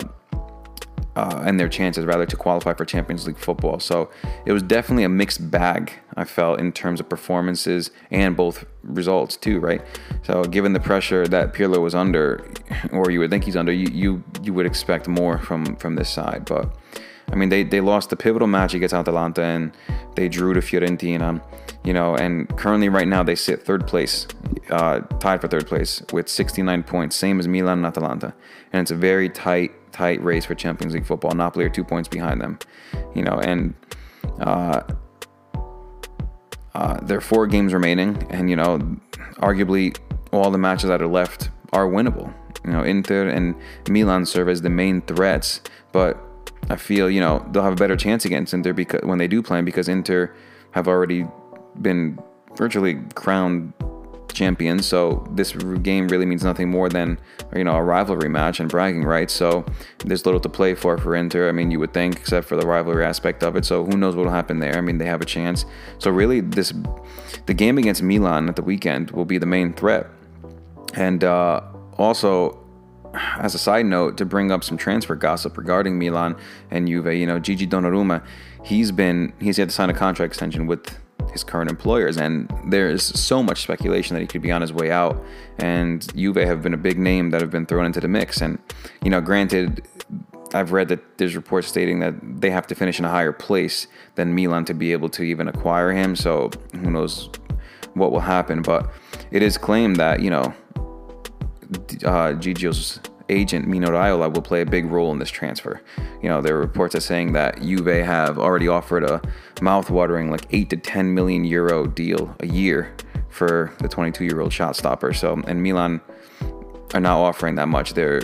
uh, 1.16 1.42
and 1.44 1.58
their 1.58 1.68
chances 1.68 2.04
rather 2.04 2.26
to 2.26 2.36
qualify 2.36 2.74
for 2.74 2.84
Champions 2.84 3.26
League 3.26 3.38
football. 3.38 3.78
So 3.80 4.10
it 4.44 4.52
was 4.52 4.62
definitely 4.62 5.04
a 5.04 5.08
mixed 5.08 5.50
bag. 5.50 5.92
I 6.16 6.24
felt 6.24 6.60
in 6.60 6.72
terms 6.72 7.00
of 7.00 7.08
performances 7.08 7.90
and 8.10 8.36
both 8.36 8.64
results 8.82 9.36
too, 9.36 9.60
right? 9.60 9.82
So 10.22 10.44
given 10.44 10.72
the 10.72 10.80
pressure 10.80 11.26
that 11.28 11.54
Pirlo 11.54 11.80
was 11.80 11.94
under, 11.94 12.44
or 12.92 13.10
you 13.10 13.20
would 13.20 13.30
think 13.30 13.44
he's 13.44 13.56
under, 13.56 13.72
you 13.72 13.88
you, 13.92 14.24
you 14.42 14.52
would 14.52 14.66
expect 14.66 15.08
more 15.08 15.38
from 15.38 15.76
from 15.76 15.96
this 15.96 16.10
side, 16.10 16.44
but. 16.46 16.74
I 17.32 17.36
mean, 17.36 17.48
they, 17.48 17.64
they 17.64 17.80
lost 17.80 18.10
the 18.10 18.16
pivotal 18.16 18.46
match 18.48 18.74
against 18.74 18.94
Atalanta 18.94 19.42
and 19.42 19.72
they 20.14 20.28
drew 20.28 20.52
to 20.52 20.60
Fiorentina, 20.60 21.42
you 21.82 21.92
know, 21.92 22.14
and 22.14 22.48
currently 22.56 22.88
right 22.88 23.08
now 23.08 23.22
they 23.22 23.34
sit 23.34 23.62
third 23.62 23.86
place, 23.86 24.26
uh, 24.70 25.00
tied 25.20 25.40
for 25.40 25.48
third 25.48 25.66
place 25.66 26.02
with 26.12 26.28
69 26.28 26.82
points, 26.82 27.16
same 27.16 27.40
as 27.40 27.48
Milan 27.48 27.78
and 27.78 27.86
Atalanta. 27.86 28.34
And 28.72 28.82
it's 28.82 28.90
a 28.90 28.96
very 28.96 29.28
tight, 29.28 29.72
tight 29.94 30.22
race 30.22 30.44
for 30.44 30.54
Champions 30.54 30.92
League 30.92 31.06
football. 31.06 31.30
Napoli 31.32 31.64
are 31.64 31.70
two 31.70 31.84
points 31.84 32.08
behind 32.08 32.40
them, 32.40 32.58
you 33.14 33.22
know, 33.22 33.38
and 33.38 33.74
uh, 34.40 34.82
uh, 36.74 36.98
there 37.02 37.16
are 37.16 37.22
four 37.22 37.46
games 37.46 37.72
remaining, 37.72 38.26
and 38.30 38.50
you 38.50 38.56
know, 38.56 38.78
arguably 39.36 39.96
all 40.32 40.50
the 40.50 40.58
matches 40.58 40.88
that 40.88 41.00
are 41.00 41.06
left 41.06 41.50
are 41.72 41.86
winnable. 41.86 42.32
You 42.64 42.72
know, 42.72 42.82
Inter 42.82 43.28
and 43.28 43.54
Milan 43.88 44.26
serve 44.26 44.48
as 44.48 44.62
the 44.62 44.70
main 44.70 45.00
threats, 45.02 45.60
but 45.92 46.18
I 46.68 46.76
feel 46.76 47.08
you 47.08 47.20
know 47.20 47.46
they'll 47.52 47.62
have 47.62 47.74
a 47.74 47.76
better 47.76 47.96
chance 47.96 48.24
against 48.24 48.52
Inter 48.52 48.72
because 48.72 49.02
when 49.02 49.18
they 49.18 49.28
do 49.28 49.42
play 49.42 49.62
because 49.62 49.88
Inter 49.88 50.34
have 50.72 50.88
already 50.88 51.26
been 51.80 52.18
virtually 52.56 52.96
crowned 53.14 53.72
champions. 54.32 54.86
So 54.86 55.26
this 55.32 55.52
game 55.52 56.08
really 56.08 56.26
means 56.26 56.42
nothing 56.44 56.70
more 56.70 56.88
than 56.88 57.18
you 57.54 57.64
know 57.64 57.76
a 57.76 57.82
rivalry 57.82 58.28
match 58.28 58.60
and 58.60 58.70
bragging 58.70 59.04
rights. 59.04 59.32
So 59.32 59.64
there's 60.04 60.24
little 60.26 60.40
to 60.40 60.48
play 60.48 60.74
for 60.74 60.98
for 60.98 61.14
Inter. 61.14 61.48
I 61.48 61.52
mean, 61.52 61.70
you 61.70 61.78
would 61.80 61.92
think, 61.92 62.16
except 62.16 62.46
for 62.46 62.56
the 62.56 62.66
rivalry 62.66 63.04
aspect 63.04 63.42
of 63.42 63.56
it. 63.56 63.64
So 63.64 63.84
who 63.84 63.96
knows 63.96 64.16
what 64.16 64.26
will 64.26 64.32
happen 64.32 64.58
there? 64.58 64.76
I 64.76 64.80
mean, 64.80 64.98
they 64.98 65.06
have 65.06 65.20
a 65.20 65.26
chance. 65.26 65.64
So 65.98 66.10
really, 66.10 66.40
this 66.40 66.72
the 67.46 67.54
game 67.54 67.78
against 67.78 68.02
Milan 68.02 68.48
at 68.48 68.56
the 68.56 68.62
weekend 68.62 69.10
will 69.12 69.24
be 69.24 69.38
the 69.38 69.46
main 69.46 69.72
threat. 69.72 70.06
And 70.94 71.24
uh, 71.24 71.60
also, 71.98 72.64
as 73.38 73.54
a 73.54 73.58
side 73.58 73.86
note, 73.86 74.16
to 74.18 74.24
bring 74.24 74.50
up 74.50 74.64
some 74.64 74.76
transfer 74.76 75.14
gossip 75.14 75.56
regarding 75.56 75.98
Milan 75.98 76.36
and 76.70 76.88
Juve, 76.88 77.14
you 77.14 77.26
know, 77.26 77.38
Gigi 77.38 77.66
Donnarumma, 77.66 78.24
he's 78.64 78.92
been 78.92 79.32
he's 79.40 79.56
had 79.56 79.68
to 79.68 79.74
sign 79.74 79.90
a 79.90 79.94
contract 79.94 80.30
extension 80.30 80.66
with 80.66 80.98
his 81.34 81.44
current 81.44 81.68
employers, 81.68 82.16
and 82.16 82.50
there 82.66 82.88
is 82.88 83.02
so 83.02 83.42
much 83.42 83.62
speculation 83.62 84.14
that 84.14 84.20
he 84.20 84.26
could 84.26 84.40
be 84.40 84.50
on 84.50 84.62
his 84.62 84.72
way 84.72 84.90
out. 84.90 85.22
And 85.58 86.00
Juve 86.16 86.36
have 86.36 86.62
been 86.62 86.72
a 86.72 86.78
big 86.78 86.98
name 86.98 87.30
that 87.30 87.42
have 87.42 87.50
been 87.50 87.66
thrown 87.66 87.84
into 87.84 88.00
the 88.00 88.08
mix. 88.08 88.40
And 88.40 88.58
you 89.04 89.10
know, 89.10 89.20
granted, 89.20 89.86
I've 90.54 90.72
read 90.72 90.88
that 90.88 91.18
there's 91.18 91.36
reports 91.36 91.68
stating 91.68 92.00
that 92.00 92.14
they 92.40 92.50
have 92.50 92.66
to 92.68 92.74
finish 92.74 92.98
in 92.98 93.04
a 93.04 93.10
higher 93.10 93.32
place 93.32 93.86
than 94.14 94.34
Milan 94.34 94.64
to 94.66 94.74
be 94.74 94.92
able 94.92 95.10
to 95.10 95.22
even 95.22 95.48
acquire 95.48 95.92
him. 95.92 96.16
So 96.16 96.50
who 96.72 96.90
knows 96.90 97.28
what 97.94 98.12
will 98.12 98.20
happen? 98.20 98.62
But 98.62 98.90
it 99.30 99.42
is 99.42 99.58
claimed 99.58 99.96
that 99.96 100.20
you 100.20 100.30
know, 100.30 100.54
uh, 102.04 102.32
Gigio's 102.38 103.00
agent 103.28 103.66
Mino 103.66 103.88
Raiola 103.88 104.32
will 104.32 104.42
play 104.42 104.60
a 104.60 104.66
big 104.66 104.86
role 104.86 105.12
in 105.12 105.18
this 105.18 105.30
transfer. 105.30 105.80
You 106.22 106.28
know, 106.28 106.40
there 106.40 106.56
are 106.56 106.60
reports 106.60 106.94
are 106.94 107.00
saying 107.00 107.32
that 107.32 107.60
Juve 107.60 107.86
have 107.86 108.38
already 108.38 108.68
offered 108.68 109.04
a 109.04 109.20
mouth-watering 109.60 110.30
like 110.30 110.46
eight 110.50 110.70
to 110.70 110.76
ten 110.76 111.14
million 111.14 111.44
euro 111.44 111.86
deal 111.86 112.34
a 112.40 112.46
year 112.46 112.94
for 113.30 113.72
the 113.80 113.88
22-year-old 113.88 114.52
shot 114.52 114.76
stopper. 114.76 115.12
So, 115.12 115.42
and 115.46 115.62
Milan 115.62 116.00
are 116.94 117.00
now 117.00 117.20
offering 117.20 117.56
that 117.56 117.68
much. 117.68 117.94
They're, 117.94 118.22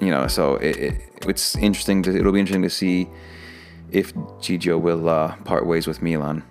you 0.00 0.10
know, 0.10 0.26
so 0.26 0.54
it, 0.56 0.76
it, 0.76 1.02
it's 1.26 1.56
interesting 1.56 2.02
to 2.04 2.16
it'll 2.16 2.32
be 2.32 2.40
interesting 2.40 2.62
to 2.62 2.70
see 2.70 3.08
if 3.90 4.14
Gigio 4.14 4.80
will 4.80 5.08
uh, 5.08 5.36
part 5.44 5.66
ways 5.66 5.86
with 5.86 6.02
Milan. 6.02 6.42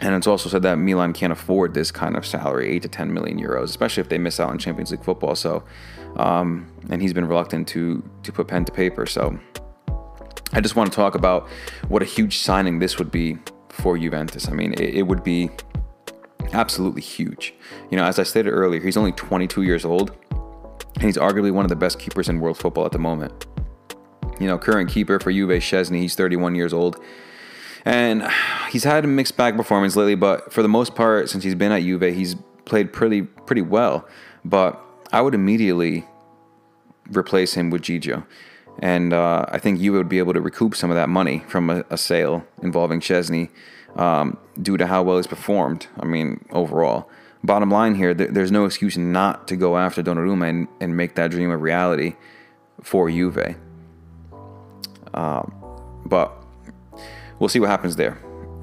And 0.00 0.14
it's 0.14 0.26
also 0.26 0.48
said 0.48 0.62
that 0.62 0.76
Milan 0.76 1.12
can't 1.12 1.32
afford 1.32 1.72
this 1.72 1.90
kind 1.90 2.16
of 2.16 2.26
salary, 2.26 2.68
eight 2.68 2.82
to 2.82 2.88
ten 2.88 3.12
million 3.12 3.40
euros, 3.40 3.64
especially 3.64 4.02
if 4.02 4.08
they 4.08 4.18
miss 4.18 4.38
out 4.38 4.50
on 4.50 4.58
Champions 4.58 4.90
League 4.90 5.04
football. 5.04 5.34
So, 5.34 5.64
um, 6.16 6.70
and 6.90 7.00
he's 7.00 7.12
been 7.12 7.26
reluctant 7.26 7.68
to 7.68 8.02
to 8.22 8.32
put 8.32 8.48
pen 8.48 8.64
to 8.64 8.72
paper. 8.72 9.06
So, 9.06 9.38
I 10.54 10.60
just 10.60 10.76
want 10.76 10.90
to 10.90 10.94
talk 10.94 11.16
about 11.16 11.48
what 11.88 12.00
a 12.00 12.04
huge 12.04 12.38
signing 12.38 12.78
this 12.78 12.96
would 12.98 13.10
be 13.10 13.38
for 13.70 13.98
Juventus. 13.98 14.48
I 14.48 14.52
mean, 14.52 14.72
it, 14.74 14.94
it 14.94 15.02
would 15.02 15.24
be 15.24 15.50
absolutely 16.52 17.02
huge. 17.02 17.54
You 17.90 17.96
know, 17.96 18.04
as 18.04 18.20
I 18.20 18.22
stated 18.22 18.50
earlier, 18.50 18.80
he's 18.80 18.96
only 18.96 19.10
22 19.12 19.62
years 19.62 19.84
old, 19.84 20.12
and 20.94 21.02
he's 21.02 21.16
arguably 21.16 21.50
one 21.50 21.64
of 21.64 21.70
the 21.70 21.76
best 21.76 21.98
keepers 21.98 22.28
in 22.28 22.38
world 22.38 22.56
football 22.56 22.86
at 22.86 22.92
the 22.92 23.00
moment. 23.00 23.46
You 24.38 24.46
know, 24.46 24.56
current 24.56 24.90
keeper 24.90 25.18
for 25.18 25.32
Juve, 25.32 25.50
Szczesny, 25.50 25.98
he's 25.98 26.14
31 26.14 26.54
years 26.54 26.72
old. 26.72 27.00
And 27.84 28.26
he's 28.70 28.84
had 28.84 29.04
a 29.04 29.08
mixed 29.08 29.36
bag 29.36 29.56
performance 29.56 29.96
lately, 29.96 30.14
but 30.14 30.52
for 30.52 30.62
the 30.62 30.68
most 30.68 30.94
part, 30.94 31.28
since 31.28 31.42
he's 31.42 31.56
been 31.56 31.72
at 31.72 31.82
Juve, 31.82 32.14
he's 32.14 32.36
played 32.64 32.92
pretty 32.92 33.22
pretty 33.22 33.60
well. 33.60 34.08
But 34.44 34.80
I 35.12 35.20
would 35.20 35.34
immediately 35.34 36.06
replace 37.10 37.54
him 37.54 37.70
with 37.70 37.82
Gigio. 37.82 38.24
And 38.80 39.12
uh, 39.12 39.46
I 39.48 39.58
think 39.58 39.80
you 39.80 39.92
would 39.92 40.08
be 40.08 40.18
able 40.18 40.32
to 40.34 40.40
recoup 40.40 40.74
some 40.74 40.90
of 40.90 40.96
that 40.96 41.08
money 41.08 41.44
from 41.48 41.70
a, 41.70 41.84
a 41.90 41.96
sale 41.96 42.44
involving 42.62 43.00
Szczesny 43.00 43.50
um, 43.96 44.36
due 44.60 44.76
to 44.76 44.86
how 44.86 45.02
well 45.02 45.16
he's 45.16 45.26
performed. 45.26 45.86
I 46.00 46.04
mean, 46.04 46.44
overall. 46.50 47.08
Bottom 47.42 47.70
line 47.70 47.94
here, 47.94 48.14
th- 48.14 48.30
there's 48.30 48.50
no 48.50 48.64
excuse 48.64 48.96
not 48.96 49.46
to 49.48 49.56
go 49.56 49.76
after 49.76 50.02
Donnarumma 50.02 50.48
and, 50.48 50.68
and 50.80 50.96
make 50.96 51.14
that 51.14 51.30
dream 51.30 51.50
a 51.50 51.56
reality 51.56 52.16
for 52.82 53.10
Juve. 53.10 53.56
Um, 55.12 55.54
but 56.06 56.32
we'll 57.38 57.48
see 57.48 57.60
what 57.60 57.68
happens 57.68 57.96
there. 57.96 58.18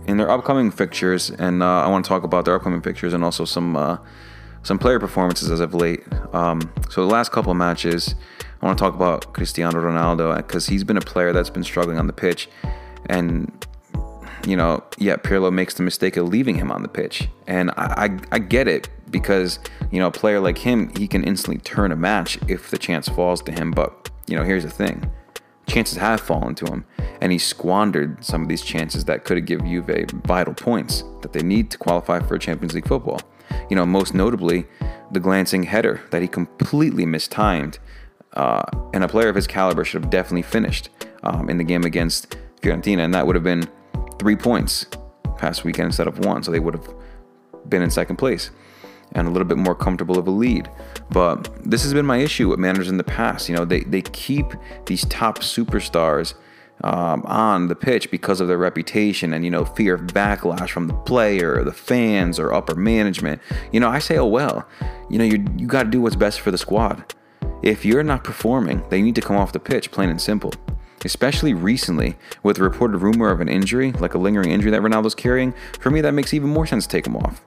In 0.07 0.17
their 0.17 0.29
upcoming 0.29 0.71
fixtures, 0.71 1.29
and 1.29 1.61
uh, 1.61 1.83
I 1.83 1.87
want 1.87 2.03
to 2.03 2.09
talk 2.09 2.23
about 2.23 2.45
their 2.45 2.55
upcoming 2.55 2.81
fixtures 2.81 3.13
and 3.13 3.23
also 3.23 3.45
some 3.45 3.77
uh, 3.77 3.97
some 4.63 4.77
player 4.77 4.99
performances 4.99 5.49
as 5.51 5.59
of 5.59 5.73
late. 5.73 6.03
Um, 6.33 6.71
so 6.89 7.05
the 7.05 7.11
last 7.11 7.31
couple 7.31 7.53
matches, 7.53 8.15
I 8.61 8.65
want 8.65 8.77
to 8.77 8.83
talk 8.83 8.93
about 8.93 9.33
Cristiano 9.33 9.79
Ronaldo 9.79 10.37
because 10.37 10.67
he's 10.67 10.83
been 10.83 10.97
a 10.97 11.01
player 11.01 11.33
that's 11.33 11.49
been 11.49 11.63
struggling 11.63 11.97
on 11.97 12.07
the 12.07 12.13
pitch, 12.13 12.47
and 13.07 13.65
you 14.45 14.55
know, 14.55 14.83
yet 14.97 15.23
Pirlo 15.23 15.51
makes 15.51 15.73
the 15.75 15.83
mistake 15.83 16.17
of 16.17 16.27
leaving 16.27 16.55
him 16.55 16.71
on 16.71 16.81
the 16.81 16.87
pitch, 16.87 17.27
and 17.47 17.71
I, 17.71 18.05
I 18.05 18.19
I 18.33 18.39
get 18.39 18.67
it 18.67 18.89
because 19.09 19.59
you 19.91 19.99
know 19.99 20.07
a 20.07 20.11
player 20.11 20.39
like 20.39 20.59
him 20.59 20.91
he 20.95 21.07
can 21.07 21.23
instantly 21.23 21.59
turn 21.61 21.91
a 21.91 21.95
match 21.95 22.37
if 22.47 22.69
the 22.69 22.77
chance 22.77 23.09
falls 23.09 23.41
to 23.43 23.51
him. 23.51 23.71
But 23.71 24.09
you 24.27 24.35
know, 24.35 24.43
here's 24.43 24.63
the 24.63 24.69
thing 24.69 25.11
chances 25.67 25.97
have 25.97 26.21
fallen 26.21 26.53
to 26.55 26.65
him, 26.65 26.85
and 27.21 27.31
he 27.31 27.37
squandered 27.37 28.23
some 28.23 28.43
of 28.43 28.47
these 28.47 28.61
chances 28.61 29.05
that 29.05 29.23
could 29.23 29.37
have 29.37 29.45
given 29.45 29.67
Juve 29.67 30.09
vital 30.25 30.53
points 30.53 31.03
that 31.21 31.33
they 31.33 31.41
need 31.41 31.71
to 31.71 31.77
qualify 31.77 32.19
for 32.19 32.37
Champions 32.37 32.73
League 32.73 32.87
football. 32.87 33.21
You 33.69 33.75
know, 33.75 33.85
most 33.85 34.13
notably, 34.13 34.65
the 35.11 35.19
glancing 35.19 35.63
header 35.63 36.01
that 36.11 36.21
he 36.21 36.27
completely 36.27 37.05
mistimed, 37.05 37.79
uh, 38.33 38.63
and 38.93 39.03
a 39.03 39.07
player 39.07 39.29
of 39.29 39.35
his 39.35 39.47
caliber 39.47 39.83
should 39.83 40.03
have 40.03 40.11
definitely 40.11 40.41
finished 40.41 40.89
um, 41.23 41.49
in 41.49 41.57
the 41.57 41.63
game 41.63 41.83
against 41.83 42.37
Fiorentina, 42.61 42.99
and 42.99 43.13
that 43.13 43.25
would 43.25 43.35
have 43.35 43.43
been 43.43 43.67
three 44.19 44.35
points 44.35 44.85
past 45.37 45.63
weekend 45.63 45.87
instead 45.87 46.07
of 46.07 46.25
one, 46.25 46.43
so 46.43 46.51
they 46.51 46.59
would 46.59 46.75
have 46.75 46.87
been 47.67 47.81
in 47.81 47.89
second 47.89 48.17
place 48.17 48.51
and 49.13 49.27
a 49.27 49.31
little 49.31 49.47
bit 49.47 49.57
more 49.57 49.75
comfortable 49.75 50.17
of 50.17 50.27
a 50.27 50.31
lead. 50.31 50.69
But 51.09 51.49
this 51.69 51.83
has 51.83 51.93
been 51.93 52.05
my 52.05 52.17
issue 52.17 52.47
with 52.47 52.59
managers 52.59 52.87
in 52.87 52.97
the 52.97 53.03
past. 53.03 53.49
You 53.49 53.55
know, 53.55 53.65
they, 53.65 53.81
they 53.81 54.01
keep 54.01 54.53
these 54.85 55.05
top 55.05 55.39
superstars 55.39 56.33
um, 56.83 57.23
on 57.25 57.67
the 57.67 57.75
pitch 57.75 58.09
because 58.09 58.39
of 58.39 58.47
their 58.47 58.57
reputation 58.57 59.33
and, 59.33 59.43
you 59.43 59.51
know, 59.51 59.65
fear 59.65 59.95
of 59.95 60.01
backlash 60.01 60.69
from 60.69 60.87
the 60.87 60.93
player 60.93 61.55
or 61.55 61.63
the 61.63 61.73
fans 61.73 62.39
or 62.39 62.53
upper 62.53 62.75
management. 62.75 63.41
You 63.71 63.79
know, 63.79 63.89
I 63.89 63.99
say, 63.99 64.17
oh, 64.17 64.25
well, 64.25 64.67
you 65.09 65.17
know, 65.17 65.25
you, 65.25 65.45
you 65.57 65.67
got 65.67 65.83
to 65.83 65.89
do 65.89 66.01
what's 66.01 66.15
best 66.15 66.39
for 66.39 66.51
the 66.51 66.57
squad. 66.57 67.13
If 67.61 67.85
you're 67.85 68.03
not 68.03 68.23
performing, 68.23 68.83
they 68.89 69.01
need 69.01 69.15
to 69.15 69.21
come 69.21 69.35
off 69.35 69.51
the 69.51 69.59
pitch, 69.59 69.91
plain 69.91 70.09
and 70.09 70.19
simple. 70.19 70.53
Especially 71.05 71.53
recently, 71.53 72.15
with 72.43 72.57
the 72.57 72.63
reported 72.63 72.97
rumor 72.97 73.31
of 73.31 73.41
an 73.41 73.49
injury, 73.49 73.91
like 73.93 74.13
a 74.13 74.17
lingering 74.17 74.51
injury 74.51 74.71
that 74.71 74.81
Ronaldo's 74.81 75.15
carrying, 75.15 75.53
for 75.79 75.89
me 75.89 76.01
that 76.01 76.13
makes 76.13 76.33
even 76.33 76.49
more 76.49 76.65
sense 76.65 76.85
to 76.85 76.91
take 76.91 77.05
him 77.05 77.15
off. 77.15 77.41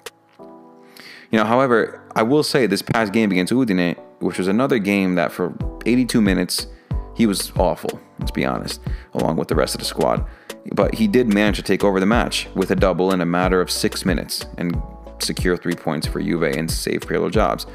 You 1.30 1.38
know, 1.38 1.44
however, 1.44 2.00
I 2.14 2.22
will 2.22 2.42
say 2.42 2.66
this 2.66 2.82
past 2.82 3.12
game 3.12 3.32
against 3.32 3.52
Udine, 3.52 3.98
which 4.20 4.38
was 4.38 4.46
another 4.46 4.78
game 4.78 5.16
that 5.16 5.32
for 5.32 5.52
82 5.84 6.20
minutes 6.20 6.68
he 7.16 7.26
was 7.26 7.52
awful. 7.56 8.00
Let's 8.18 8.30
be 8.30 8.44
honest, 8.44 8.80
along 9.14 9.36
with 9.36 9.48
the 9.48 9.56
rest 9.56 9.74
of 9.74 9.80
the 9.80 9.84
squad. 9.84 10.24
But 10.72 10.94
he 10.94 11.08
did 11.08 11.32
manage 11.32 11.56
to 11.56 11.62
take 11.62 11.82
over 11.82 11.98
the 11.98 12.06
match 12.06 12.48
with 12.54 12.70
a 12.70 12.76
double 12.76 13.12
in 13.12 13.20
a 13.20 13.26
matter 13.26 13.60
of 13.60 13.70
six 13.70 14.04
minutes 14.04 14.46
and 14.58 14.80
secure 15.18 15.56
three 15.56 15.74
points 15.74 16.06
for 16.06 16.20
Juve 16.22 16.42
and 16.42 16.70
save 16.70 17.00
Pirlo's 17.02 17.32
jobs. 17.32 17.66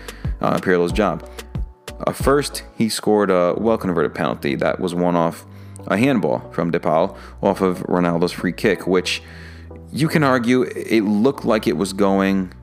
Uh, 0.42 0.60
Pirlo's 0.60 0.92
job. 0.92 1.30
Uh, 2.06 2.14
first, 2.14 2.64
he 2.78 2.90
scored 2.90 3.30
a 3.30 3.54
well-converted 3.58 4.16
penalty 4.16 4.56
that 4.56 4.80
was 4.80 4.96
one 4.96 5.16
off 5.16 5.46
a 5.88 5.98
handball 5.98 6.40
from 6.52 6.72
DePaul 6.72 7.18
off 7.42 7.62
of 7.62 7.80
Ronaldo's 7.84 8.32
free 8.32 8.54
kick, 8.54 8.88
which 8.88 9.22
you 9.92 10.08
can 10.08 10.24
argue 10.24 10.64
it 10.64 11.02
looked 11.02 11.46
like 11.46 11.68
it 11.68 11.78
was 11.78 11.94
going 11.94 12.54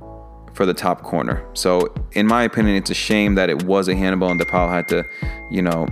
for 0.55 0.65
the 0.65 0.75
top 0.75 1.03
corner. 1.03 1.45
So, 1.55 1.93
in 2.13 2.27
my 2.27 2.45
opinion, 2.45 2.77
it's 2.77 2.91
a 2.91 2.95
shame 2.95 3.35
that 3.35 3.51
it 3.51 3.65
was 3.65 3.89
a 3.89 3.95
handball 3.95 4.31
and 4.31 4.41
DePaul 4.41 4.71
had 4.71 4.89
to, 4.89 5.05
you 5.51 5.63
know, 5.63 5.87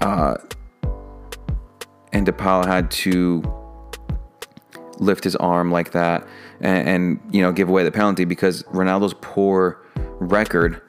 uh, 0.00 0.36
and 2.12 2.26
DePaul 2.26 2.66
had 2.66 2.90
to 2.90 3.42
lift 4.98 5.24
his 5.24 5.36
arm 5.36 5.70
like 5.70 5.92
that 5.92 6.26
and, 6.60 6.88
and, 6.88 7.20
you 7.30 7.42
know 7.42 7.52
give 7.52 7.68
away 7.68 7.84
the 7.84 7.92
penalty 7.92 8.24
because 8.24 8.62
Ronaldo's 8.64 9.14
poor 9.20 9.82
record 10.20 10.80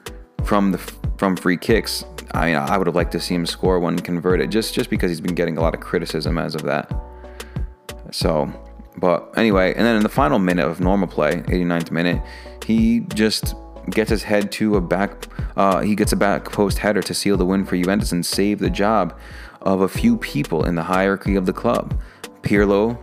from 0.44 0.72
the 0.72 0.78
from 1.18 1.36
free 1.36 1.56
kicks. 1.56 2.04
I 2.32 2.46
mean, 2.46 2.56
I 2.56 2.78
would 2.78 2.86
have 2.86 2.96
liked 2.96 3.12
to 3.12 3.20
see 3.20 3.34
him 3.34 3.44
score 3.44 3.78
one 3.80 3.98
converted 3.98 4.50
just 4.50 4.74
just 4.74 4.88
because 4.88 5.10
he's 5.10 5.20
been 5.20 5.34
getting 5.34 5.58
a 5.58 5.60
lot 5.60 5.74
of 5.74 5.80
criticism 5.80 6.38
as 6.38 6.54
of 6.54 6.62
that. 6.62 6.90
So, 8.10 8.50
but 8.96 9.30
anyway, 9.36 9.74
and 9.74 9.84
then 9.84 9.96
in 9.96 10.02
the 10.02 10.08
final 10.08 10.38
minute 10.38 10.66
of 10.66 10.80
normal 10.80 11.08
play, 11.08 11.36
89th 11.42 11.90
minute, 11.90 12.22
he 12.64 13.00
just 13.14 13.54
gets 13.90 14.10
his 14.10 14.22
head 14.22 14.52
to 14.52 14.76
a 14.76 14.80
back. 14.80 15.26
Uh, 15.56 15.80
he 15.80 15.94
gets 15.94 16.12
a 16.12 16.16
back 16.16 16.44
post 16.52 16.78
header 16.78 17.02
to 17.02 17.14
seal 17.14 17.36
the 17.36 17.44
win 17.44 17.64
for 17.64 17.76
Juventus 17.76 18.12
and 18.12 18.24
save 18.24 18.60
the 18.60 18.70
job 18.70 19.18
of 19.62 19.80
a 19.80 19.88
few 19.88 20.16
people 20.16 20.64
in 20.64 20.74
the 20.74 20.82
hierarchy 20.82 21.34
of 21.34 21.46
the 21.46 21.52
club. 21.52 22.00
Pirlo, 22.42 22.96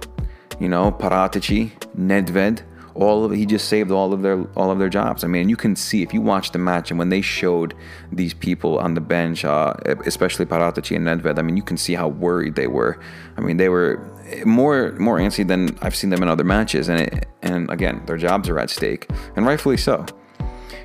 you 0.60 0.70
know, 0.70 0.92
Paratici, 0.92 1.72
Nedved, 1.98 2.64
all 2.96 3.26
of 3.26 3.32
he 3.32 3.46
just 3.46 3.68
saved 3.68 3.92
all 3.92 4.14
of 4.14 4.22
their 4.22 4.44
all 4.56 4.72
of 4.72 4.80
their 4.80 4.90
jobs. 4.90 5.24
I 5.24 5.28
mean, 5.28 5.50
you 5.50 5.58
can 5.58 5.76
see 5.76 6.02
if 6.02 6.14
you 6.14 6.22
watch 6.22 6.52
the 6.52 6.60
match 6.60 6.92
and 6.92 6.98
when 6.98 7.10
they 7.10 7.22
showed 7.22 7.74
these 8.12 8.34
people 8.34 8.80
on 8.80 8.94
the 8.94 9.02
bench, 9.02 9.44
uh, 9.44 9.74
especially 10.06 10.46
Paratici 10.46 10.96
and 10.96 11.06
Nedved, 11.06 11.38
I 11.38 11.42
mean, 11.42 11.58
you 11.58 11.64
can 11.64 11.78
see 11.78 11.94
how 11.94 12.08
worried 12.08 12.56
they 12.56 12.68
were. 12.68 13.00
I 13.38 13.42
mean, 13.42 13.58
they 13.58 13.70
were 13.70 14.00
more 14.46 14.94
more 14.94 15.20
antsy 15.20 15.46
than 15.46 15.78
I've 15.82 15.96
seen 15.96 16.10
them 16.10 16.24
in 16.24 16.30
other 16.30 16.46
matches, 16.46 16.88
and 16.88 17.02
it, 17.02 17.28
and 17.42 17.70
again, 17.70 18.02
their 18.06 18.18
jobs 18.18 18.48
are 18.50 18.58
at 18.60 18.70
stake, 18.70 19.10
and 19.36 19.46
rightfully 19.46 19.78
so. 19.78 20.06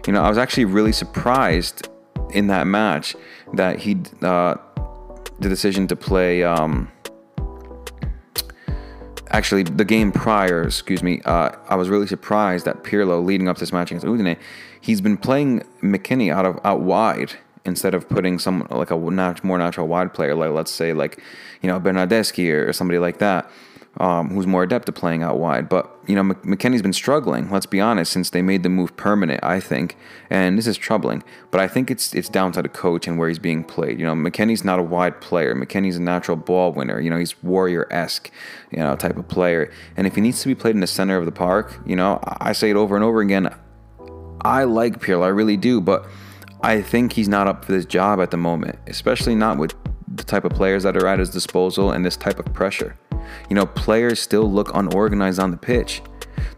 You 0.07 0.13
know, 0.13 0.23
I 0.23 0.29
was 0.29 0.39
actually 0.39 0.65
really 0.65 0.93
surprised 0.93 1.89
in 2.33 2.49
that 2.49 2.67
match 2.67 3.15
that 3.55 3.79
he 3.81 3.99
uh, 4.23 4.57
the 5.39 5.49
decision 5.49 5.87
to 5.89 5.97
play. 5.97 6.43
Um, 6.43 6.91
actually, 9.31 9.63
the 9.65 9.85
game 9.85 10.13
prior, 10.13 10.63
excuse 10.63 11.03
me, 11.03 11.21
uh, 11.25 11.51
I 11.69 11.77
was 11.77 11.89
really 11.89 12.07
surprised 12.07 12.65
that 12.65 12.85
Pirlo, 12.85 13.25
leading 13.25 13.49
up 13.49 13.57
to 13.57 13.61
this 13.61 13.73
match 13.73 13.91
against 13.91 14.07
Udine, 14.07 14.37
he's 14.81 15.01
been 15.01 15.17
playing 15.17 15.63
McKennie 15.83 16.33
out 16.33 16.47
of 16.47 16.59
out 16.65 16.81
wide 16.81 17.35
instead 17.65 17.95
of 17.95 18.09
putting 18.09 18.39
someone 18.39 18.67
like 18.71 18.91
a 18.91 18.97
more 18.97 19.59
natural 19.59 19.87
wide 19.87 20.15
player, 20.15 20.35
like 20.35 20.51
let's 20.51 20.71
say 20.71 20.93
like 20.93 21.23
you 21.63 21.69
know 21.69 21.79
Bernardeschi 21.79 22.51
or 22.51 22.73
somebody 22.73 22.99
like 22.99 23.19
that 23.19 23.51
um, 24.01 24.31
who's 24.31 24.47
more 24.47 24.63
adept 24.63 24.89
at 24.89 24.95
playing 24.95 25.23
out 25.23 25.39
wide. 25.39 25.69
But 25.69 25.95
you 26.07 26.15
know, 26.15 26.23
McKennie's 26.23 26.81
been 26.81 26.95
struggling. 26.95 27.51
Let's 27.51 27.67
be 27.67 27.81
honest, 27.81 28.11
since 28.11 28.31
they 28.31 28.41
made 28.41 28.63
the 28.63 28.71
move 28.71 28.97
permanent, 28.97 29.45
I 29.45 29.61
think, 29.61 29.97
and 30.31 30.57
this 30.57 30.67
is 30.67 30.79
troubling. 30.79 31.23
But 31.51 31.61
I 31.61 31.69
think 31.69 31.91
it's 31.91 32.15
it's 32.15 32.31
down 32.31 32.53
to 32.53 32.63
the 32.63 32.69
coach 32.71 33.07
and 33.07 33.19
where 33.19 33.29
he's 33.29 33.39
being 33.39 33.63
played. 33.63 34.01
You 34.01 34.07
know, 34.07 34.15
McKennie's 34.15 34.65
not 34.65 34.79
a 34.79 34.83
wide 34.83 35.21
player. 35.21 35.55
McKennie's 35.55 35.99
a 35.99 36.03
natural 36.03 36.39
ball 36.39 36.73
winner. 36.73 36.99
You 36.99 37.11
know, 37.11 37.19
he's 37.19 37.41
warrior 37.43 37.87
esque, 37.93 38.31
you 38.71 38.79
know, 38.79 38.97
type 38.97 39.19
of 39.19 39.29
player. 39.29 39.71
And 39.99 40.07
if 40.07 40.15
he 40.15 40.23
needs 40.23 40.41
to 40.41 40.49
be 40.49 40.55
played 40.55 40.75
in 40.75 40.81
the 40.81 40.87
center 40.87 41.19
of 41.19 41.27
the 41.27 41.33
park, 41.33 41.79
you 41.85 41.95
know, 41.95 42.21
I 42.25 42.53
say 42.53 42.71
it 42.71 42.77
over 42.77 42.97
and 42.97 43.05
over 43.05 43.21
again. 43.21 43.55
I 44.43 44.65
like 44.65 45.01
Pirlo, 45.01 45.25
I 45.25 45.29
really 45.29 45.59
do, 45.59 45.83
but 45.83 46.07
I 46.63 46.81
think 46.81 47.13
he's 47.13 47.29
not 47.29 47.47
up 47.47 47.67
for 47.67 47.73
this 47.73 47.85
job 47.85 48.19
at 48.21 48.31
the 48.31 48.39
moment, 48.39 48.79
especially 48.87 49.35
not 49.35 49.59
with 49.59 49.75
the 50.21 50.27
type 50.27 50.45
of 50.45 50.53
players 50.53 50.83
that 50.85 50.97
are 50.97 51.07
at 51.07 51.19
his 51.19 51.31
disposal 51.31 51.91
and 51.91 52.05
this 52.05 52.17
type 52.17 52.39
of 52.39 52.53
pressure. 52.53 52.97
You 53.49 53.57
know, 53.57 53.67
players 53.67 54.21
still 54.21 54.51
look 54.51 54.71
unorganized 54.75 55.41
on 55.41 55.51
the 55.51 55.57
pitch. 55.57 56.03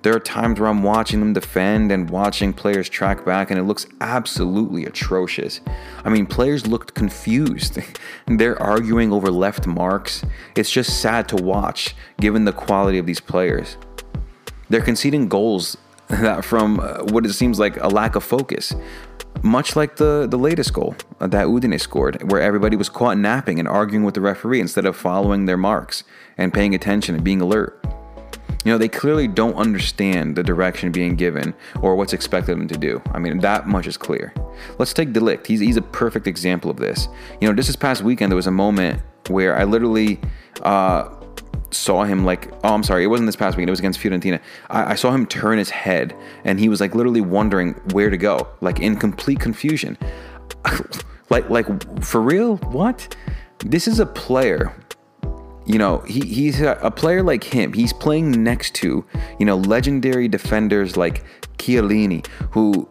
There 0.02 0.14
are 0.14 0.20
times 0.20 0.58
where 0.58 0.68
I'm 0.68 0.82
watching 0.82 1.20
them 1.20 1.32
defend 1.32 1.92
and 1.92 2.10
watching 2.10 2.52
players 2.52 2.88
track 2.88 3.24
back, 3.24 3.50
and 3.50 3.58
it 3.58 3.62
looks 3.62 3.86
absolutely 4.00 4.84
atrocious. 4.84 5.60
I 6.04 6.08
mean, 6.08 6.26
players 6.26 6.66
looked 6.66 6.94
confused. 6.94 7.78
They're 8.26 8.60
arguing 8.60 9.12
over 9.12 9.30
left 9.30 9.66
marks. 9.66 10.24
It's 10.56 10.70
just 10.70 11.00
sad 11.00 11.28
to 11.28 11.36
watch, 11.36 11.94
given 12.20 12.44
the 12.44 12.52
quality 12.52 12.98
of 12.98 13.06
these 13.06 13.20
players. 13.20 13.76
They're 14.68 14.80
conceding 14.80 15.28
goals 15.28 15.76
that 16.08 16.44
from 16.44 16.80
uh, 16.80 17.04
what 17.04 17.24
it 17.24 17.32
seems 17.32 17.60
like 17.60 17.76
a 17.76 17.88
lack 17.88 18.16
of 18.16 18.24
focus. 18.24 18.74
Much 19.42 19.74
like 19.74 19.96
the, 19.96 20.26
the 20.30 20.38
latest 20.38 20.72
goal 20.72 20.94
that 21.18 21.46
Udine 21.46 21.80
scored, 21.80 22.30
where 22.30 22.40
everybody 22.40 22.76
was 22.76 22.88
caught 22.88 23.18
napping 23.18 23.58
and 23.58 23.66
arguing 23.66 24.04
with 24.04 24.14
the 24.14 24.20
referee 24.20 24.60
instead 24.60 24.86
of 24.86 24.96
following 24.96 25.46
their 25.46 25.56
marks 25.56 26.04
and 26.38 26.54
paying 26.54 26.74
attention 26.74 27.16
and 27.16 27.24
being 27.24 27.40
alert. 27.40 27.84
You 28.64 28.70
know, 28.70 28.78
they 28.78 28.88
clearly 28.88 29.26
don't 29.26 29.54
understand 29.54 30.36
the 30.36 30.44
direction 30.44 30.92
being 30.92 31.16
given 31.16 31.54
or 31.80 31.96
what's 31.96 32.12
expected 32.12 32.52
of 32.52 32.58
them 32.58 32.68
to 32.68 32.78
do. 32.78 33.02
I 33.12 33.18
mean, 33.18 33.38
that 33.40 33.66
much 33.66 33.88
is 33.88 33.96
clear. 33.96 34.32
Let's 34.78 34.92
take 34.92 35.12
De 35.12 35.18
Ligt. 35.18 35.46
He's, 35.46 35.58
he's 35.58 35.76
a 35.76 35.82
perfect 35.82 36.28
example 36.28 36.70
of 36.70 36.76
this. 36.76 37.08
You 37.40 37.48
know, 37.48 37.54
just 37.54 37.66
this 37.66 37.74
past 37.74 38.02
weekend, 38.02 38.30
there 38.30 38.36
was 38.36 38.46
a 38.46 38.52
moment 38.52 39.02
where 39.28 39.58
I 39.58 39.64
literally 39.64 40.20
uh, 40.62 41.08
saw 41.72 42.04
him 42.04 42.24
like, 42.24 42.52
oh, 42.64 42.74
I'm 42.74 42.82
sorry, 42.82 43.04
it 43.04 43.08
wasn't 43.08 43.26
this 43.26 43.36
past 43.36 43.56
weekend, 43.56 43.70
it 43.70 43.72
was 43.72 43.80
against 43.80 44.00
Fiorentina. 44.00 44.40
I, 44.70 44.92
I 44.92 44.94
saw 44.94 45.10
him 45.10 45.26
turn 45.26 45.58
his 45.58 45.70
head 45.70 46.16
and 46.44 46.60
he 46.60 46.68
was 46.68 46.80
like 46.80 46.94
literally 46.94 47.20
wondering 47.20 47.74
where 47.92 48.10
to 48.10 48.16
go, 48.16 48.48
like 48.60 48.80
in 48.80 48.96
complete 48.96 49.40
confusion. 49.40 49.98
like, 51.30 51.48
like 51.50 52.02
for 52.04 52.20
real? 52.20 52.56
What? 52.56 53.16
This 53.64 53.86
is 53.86 54.00
a 54.00 54.06
player 54.06 54.74
you 55.64 55.78
know, 55.78 55.98
he, 56.00 56.20
he's 56.20 56.60
a, 56.60 56.72
a, 56.82 56.90
player 56.90 57.22
like 57.22 57.44
him. 57.44 57.72
He's 57.72 57.92
playing 57.92 58.42
next 58.42 58.74
to, 58.76 59.04
you 59.38 59.46
know, 59.46 59.56
legendary 59.56 60.26
defenders 60.26 60.96
like 60.96 61.24
Chiellini, 61.58 62.26
who, 62.50 62.88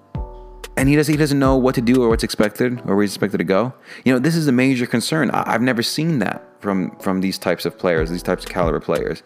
and 0.78 0.88
he 0.88 0.96
doesn't 0.96 1.14
he 1.14 1.18
doesn't 1.18 1.38
know 1.38 1.58
what 1.58 1.76
to 1.76 1.82
do 1.82 2.02
or 2.02 2.08
what's 2.08 2.24
expected 2.24 2.80
or 2.86 2.96
where 2.96 3.02
he's 3.02 3.12
expected 3.12 3.40
to 3.40 3.44
go. 3.44 3.74
You 4.06 4.14
know, 4.14 4.20
this 4.20 4.36
is 4.36 4.48
a 4.48 4.54
major 4.54 4.86
concern. 4.86 5.32
I, 5.32 5.54
I've 5.54 5.62
never 5.62 5.84
seen 5.84 6.20
that 6.20 6.48
from 6.62 6.96
from 6.98 7.22
these 7.22 7.38
types 7.38 7.66
of 7.66 7.78
players, 7.78 8.10
these 8.10 8.24
types 8.24 8.46
of 8.46 8.52
caliber 8.52 8.80
players. 8.80 9.24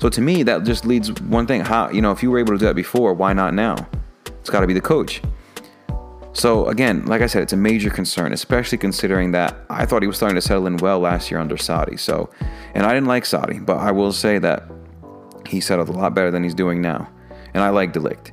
So 0.00 0.08
to 0.08 0.20
me, 0.20 0.42
that 0.44 0.64
just 0.64 0.86
leads 0.86 1.12
one 1.22 1.46
thing: 1.46 1.60
how 1.60 1.90
you 1.90 2.00
know, 2.00 2.12
if 2.12 2.22
you 2.22 2.30
were 2.30 2.38
able 2.38 2.54
to 2.54 2.58
do 2.58 2.66
that 2.66 2.76
before, 2.76 3.12
why 3.12 3.32
not 3.32 3.54
now? 3.54 3.88
It's 4.26 4.50
got 4.50 4.60
to 4.60 4.66
be 4.66 4.74
the 4.74 4.80
coach. 4.80 5.20
So 6.32 6.68
again, 6.68 7.04
like 7.06 7.22
I 7.22 7.26
said, 7.26 7.42
it's 7.42 7.52
a 7.52 7.56
major 7.56 7.90
concern, 7.90 8.32
especially 8.32 8.78
considering 8.78 9.32
that 9.32 9.56
I 9.68 9.84
thought 9.84 10.02
he 10.02 10.06
was 10.06 10.16
starting 10.16 10.36
to 10.36 10.40
settle 10.40 10.66
in 10.66 10.76
well 10.76 11.00
last 11.00 11.30
year 11.30 11.40
under 11.40 11.56
Sarri. 11.56 11.98
So, 11.98 12.30
and 12.74 12.86
I 12.86 12.94
didn't 12.94 13.08
like 13.08 13.24
Sarri, 13.24 13.64
but 13.64 13.78
I 13.78 13.90
will 13.90 14.12
say 14.12 14.38
that 14.38 14.70
he 15.46 15.60
settled 15.60 15.88
a 15.88 15.92
lot 15.92 16.14
better 16.14 16.30
than 16.30 16.44
he's 16.44 16.54
doing 16.54 16.80
now, 16.80 17.10
and 17.52 17.62
I 17.62 17.70
like 17.70 17.92
De 17.92 18.00
Ligt. 18.00 18.30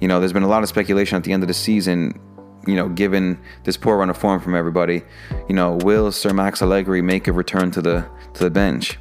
You 0.00 0.08
know, 0.08 0.18
there's 0.18 0.32
been 0.32 0.42
a 0.42 0.48
lot 0.48 0.62
of 0.62 0.68
speculation 0.68 1.16
at 1.16 1.24
the 1.24 1.32
end 1.32 1.42
of 1.42 1.48
the 1.48 1.54
season. 1.54 2.20
You 2.66 2.74
know, 2.74 2.88
given 2.88 3.38
this 3.62 3.76
poor 3.76 3.98
run 3.98 4.10
of 4.10 4.16
form 4.16 4.40
from 4.40 4.56
everybody, 4.56 5.02
you 5.48 5.54
know, 5.54 5.78
will 5.82 6.10
Sir 6.10 6.32
Max 6.32 6.60
Allegri 6.60 7.00
make 7.00 7.28
a 7.28 7.32
return 7.32 7.70
to 7.72 7.82
the 7.82 8.06
to 8.34 8.44
the 8.44 8.50
bench? 8.50 8.98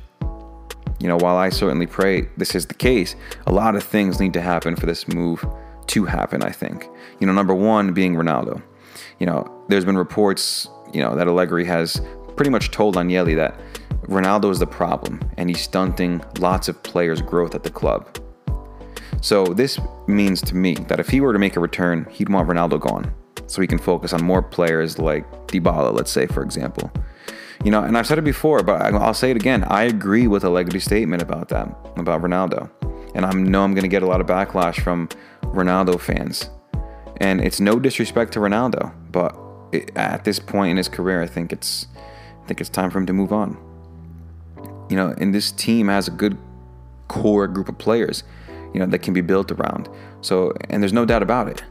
You 0.99 1.08
know, 1.08 1.17
while 1.17 1.36
I 1.36 1.49
certainly 1.49 1.88
pray 1.88 2.30
this 2.38 2.56
is 2.56 2.67
the 2.67 2.73
case, 2.73 3.15
a 3.47 3.51
lot 3.51 3.75
of 3.75 3.84
things 3.84 4.19
need 4.19 4.34
to 4.34 4.41
happen 4.41 4.75
for 4.75 4.86
this 4.86 5.08
move 5.08 5.43
to 5.88 6.06
happen, 6.06 6.43
I 6.43 6.51
think. 6.51 6.88
You 7.19 7.28
know, 7.28 7.34
number 7.34 7.54
one 7.54 7.93
being 7.93 8.15
Ronaldo. 8.15 8.62
You 9.19 9.25
know, 9.25 9.65
there's 9.67 9.86
been 9.86 9.97
reports, 9.97 10.69
you 10.93 11.01
know, 11.01 11.15
that 11.15 11.28
Allegri 11.28 11.65
has 11.65 12.01
pretty 12.36 12.51
much 12.51 12.71
told 12.71 12.95
Agnelli 12.95 13.36
that 13.36 13.60
Ronaldo 14.04 14.51
is 14.51 14.60
the 14.60 14.67
problem 14.67 15.19
and 15.38 15.49
he's 15.49 15.62
stunting 15.62 16.23
lots 16.39 16.67
of 16.67 16.82
players' 16.84 17.21
growth 17.21 17.56
at 17.56 17.63
the 17.63 17.69
club. 17.69 18.19
So 19.21 19.45
this 19.45 19.80
means 20.08 20.41
to 20.43 20.56
me 20.56 20.75
that 20.75 20.99
if 20.99 21.10
he 21.10 21.19
were 21.19 21.34
to 21.34 21.39
make 21.39 21.56
a 21.56 21.60
return, 21.60 22.08
he'd 22.12 22.30
want 22.30 22.47
Ronaldo 22.47 22.80
gone 22.80 23.13
so 23.47 23.60
we 23.60 23.67
can 23.67 23.77
focus 23.77 24.13
on 24.13 24.23
more 24.23 24.41
players 24.41 24.97
like 24.99 25.29
Dybala, 25.47 25.93
let's 25.93 26.12
say, 26.12 26.27
for 26.27 26.43
example. 26.43 26.91
You 27.63 27.71
know, 27.71 27.84
and 27.84 27.97
I've 27.97 28.05
said 28.05 28.17
it 28.17 28.23
before, 28.23 28.63
but 28.63 28.81
I'll 28.81 29.13
say 29.13 29.31
it 29.31 29.38
again. 29.38 29.63
I 29.65 29.84
agree 29.84 30.27
with 30.27 30.43
Allegri's 30.43 30.84
statement 30.84 31.21
about 31.21 31.49
that, 31.49 31.67
about 31.95 32.21
Ronaldo. 32.21 32.69
And 33.15 33.25
I 33.25 33.31
know 33.31 33.63
I'm 33.63 33.73
going 33.73 33.84
to 33.84 33.89
get 33.89 34.03
a 34.03 34.05
lot 34.05 34.21
of 34.21 34.27
backlash 34.27 34.81
from 34.81 35.08
Ronaldo 35.41 35.99
fans. 35.99 36.49
And 37.17 37.41
it's 37.41 37.60
no 37.60 37.79
disrespect 37.79 38.34
to 38.34 38.39
Ronaldo, 38.39 38.93
but 39.12 39.36
it, 39.71 39.95
at 39.95 40.25
this 40.25 40.38
point 40.38 40.71
in 40.71 40.77
his 40.77 40.89
career, 40.89 41.21
I 41.21 41.27
think 41.27 41.53
it's 41.53 41.88
I 41.95 42.47
think 42.47 42.62
it's 42.62 42.69
time 42.69 42.91
for 42.91 42.99
him 42.99 43.05
to 43.05 43.13
move 43.13 43.31
on. 43.31 43.58
You 44.89 44.97
know, 44.97 45.15
and 45.17 45.34
this 45.34 45.51
team 45.51 45.88
has 45.88 46.08
a 46.08 46.12
good 46.12 46.38
core 47.08 47.47
group 47.47 47.69
of 47.69 47.77
players, 47.77 48.23
you 48.73 48.79
know, 48.79 48.86
that 48.86 48.99
can 48.99 49.13
be 49.13 49.21
built 49.21 49.51
around. 49.51 49.89
So, 50.21 50.53
and 50.69 50.84
there's 50.84 50.93
no 50.93 51.05
doubt 51.05 51.23
about 51.23 51.47
it. 51.47 51.63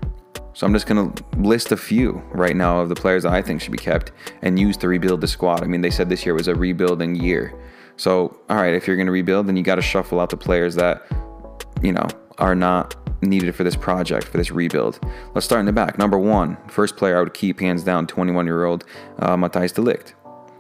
So 0.55 0.67
I'm 0.67 0.73
just 0.73 0.87
going 0.87 1.13
to 1.13 1.25
list 1.37 1.73
a 1.73 1.77
few 1.77 2.23
right 2.31 2.57
now 2.57 2.81
of 2.81 2.89
the 2.89 2.95
players 2.95 3.25
that 3.25 3.33
I 3.33 3.43
think 3.43 3.61
should 3.61 3.73
be 3.73 3.79
kept 3.79 4.13
and 4.43 4.59
used 4.59 4.81
to 4.81 4.89
rebuild 4.89 5.21
the 5.21 5.27
squad. 5.27 5.63
I 5.63 5.67
mean, 5.67 5.81
they 5.81 5.91
said 5.91 6.09
this 6.09 6.25
year 6.25 6.35
was 6.35 6.49
a 6.49 6.55
rebuilding 6.55 7.17
year. 7.17 7.55
So, 7.97 8.41
all 8.49 8.57
right, 8.57 8.75
if 8.75 8.87
you're 8.87 8.97
going 8.97 9.07
to 9.07 9.13
rebuild, 9.13 9.47
then 9.47 9.57
you 9.57 9.63
got 9.63 9.77
to 9.77 9.83
shuffle 9.83 10.21
out 10.21 10.31
the 10.31 10.37
players 10.37 10.75
that, 10.77 11.07
you 11.83 11.93
know, 11.93 12.07
are 12.39 12.55
not 12.55 12.97
needed 13.21 13.55
for 13.55 13.65
this 13.65 13.77
project, 13.77 14.27
for 14.27 14.39
this 14.39 14.51
rebuild. 14.51 15.01
Let's 15.35 15.45
start 15.45 15.61
in 15.61 15.67
the 15.67 15.73
back. 15.73 15.99
Number 15.99 16.19
one, 16.19 16.57
first 16.69 16.97
player 16.97 17.19
I 17.19 17.21
would 17.21 17.35
keep 17.35 17.61
hands 17.61 17.83
down, 17.83 18.07
21 18.07 18.47
year 18.47 18.65
old 18.65 18.85
uh, 19.19 19.37
Matthijs 19.37 19.75
de 19.75 19.83
Ligt 19.83 20.15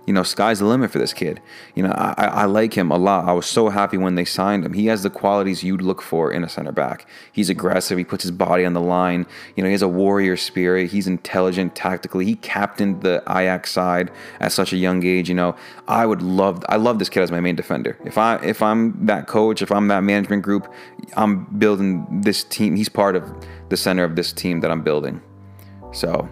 you 0.06 0.12
know, 0.12 0.22
sky's 0.22 0.58
the 0.58 0.66
limit 0.66 0.90
for 0.90 0.98
this 0.98 1.12
kid. 1.12 1.40
You 1.74 1.84
know, 1.84 1.90
I, 1.90 2.26
I 2.26 2.44
like 2.44 2.74
him 2.74 2.90
a 2.90 2.98
lot. 2.98 3.26
I 3.26 3.32
was 3.32 3.46
so 3.46 3.70
happy 3.70 3.96
when 3.96 4.14
they 4.14 4.24
signed 4.24 4.64
him. 4.64 4.74
He 4.74 4.86
has 4.86 5.02
the 5.02 5.10
qualities 5.10 5.64
you'd 5.64 5.80
look 5.80 6.02
for 6.02 6.30
in 6.30 6.44
a 6.44 6.48
center 6.48 6.72
back. 6.72 7.06
He's 7.32 7.48
aggressive. 7.48 7.96
He 7.96 8.04
puts 8.04 8.22
his 8.22 8.30
body 8.30 8.64
on 8.64 8.74
the 8.74 8.80
line. 8.80 9.26
You 9.56 9.62
know, 9.62 9.68
he 9.68 9.72
has 9.72 9.82
a 9.82 9.88
warrior 9.88 10.36
spirit. 10.36 10.90
He's 10.90 11.06
intelligent 11.06 11.74
tactically. 11.74 12.26
He 12.26 12.36
captained 12.36 13.02
the 13.02 13.22
Ajax 13.28 13.70
side 13.72 14.10
at 14.40 14.52
such 14.52 14.72
a 14.72 14.76
young 14.76 15.04
age. 15.04 15.28
You 15.28 15.34
know, 15.34 15.56
I 15.88 16.04
would 16.04 16.22
love. 16.22 16.64
I 16.68 16.76
love 16.76 16.98
this 16.98 17.08
kid 17.08 17.22
as 17.22 17.30
my 17.30 17.40
main 17.40 17.56
defender. 17.56 17.98
If 18.04 18.18
I 18.18 18.36
if 18.36 18.62
I'm 18.62 19.06
that 19.06 19.26
coach, 19.26 19.62
if 19.62 19.72
I'm 19.72 19.88
that 19.88 20.02
management 20.02 20.42
group, 20.42 20.72
I'm 21.16 21.44
building 21.58 22.20
this 22.22 22.44
team. 22.44 22.76
He's 22.76 22.88
part 22.88 23.16
of 23.16 23.32
the 23.70 23.76
center 23.76 24.04
of 24.04 24.16
this 24.16 24.32
team 24.32 24.60
that 24.60 24.70
I'm 24.70 24.82
building. 24.82 25.22
So 25.92 26.28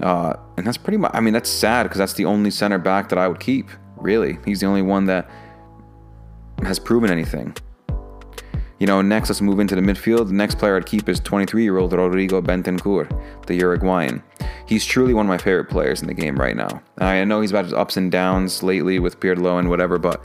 uh, 0.00 0.34
and 0.56 0.66
that's 0.66 0.76
pretty 0.76 0.96
much, 0.96 1.10
I 1.14 1.20
mean, 1.20 1.34
that's 1.34 1.50
sad 1.50 1.84
because 1.84 1.98
that's 1.98 2.14
the 2.14 2.24
only 2.24 2.50
center 2.50 2.78
back 2.78 3.08
that 3.08 3.18
I 3.18 3.28
would 3.28 3.40
keep, 3.40 3.68
really. 3.96 4.38
He's 4.44 4.60
the 4.60 4.66
only 4.66 4.82
one 4.82 5.06
that 5.06 5.28
has 6.62 6.78
proven 6.78 7.10
anything. 7.10 7.56
You 8.78 8.86
know, 8.86 9.02
next, 9.02 9.28
let's 9.28 9.40
move 9.40 9.58
into 9.58 9.74
the 9.74 9.80
midfield. 9.80 10.28
The 10.28 10.34
next 10.34 10.58
player 10.58 10.76
I'd 10.76 10.86
keep 10.86 11.08
is 11.08 11.18
23 11.18 11.64
year 11.64 11.78
old 11.78 11.92
Rodrigo 11.92 12.40
Bentancur, 12.40 13.46
the 13.46 13.56
Uruguayan. 13.56 14.22
He's 14.66 14.84
truly 14.84 15.14
one 15.14 15.26
of 15.26 15.28
my 15.28 15.38
favorite 15.38 15.68
players 15.68 16.00
in 16.00 16.06
the 16.06 16.14
game 16.14 16.36
right 16.36 16.56
now. 16.56 16.80
I 16.98 17.24
know 17.24 17.40
he's 17.40 17.50
had 17.50 17.64
his 17.64 17.74
ups 17.74 17.96
and 17.96 18.12
downs 18.12 18.62
lately 18.62 19.00
with 19.00 19.18
Pirlo 19.18 19.58
and 19.58 19.68
whatever, 19.68 19.98
but 19.98 20.22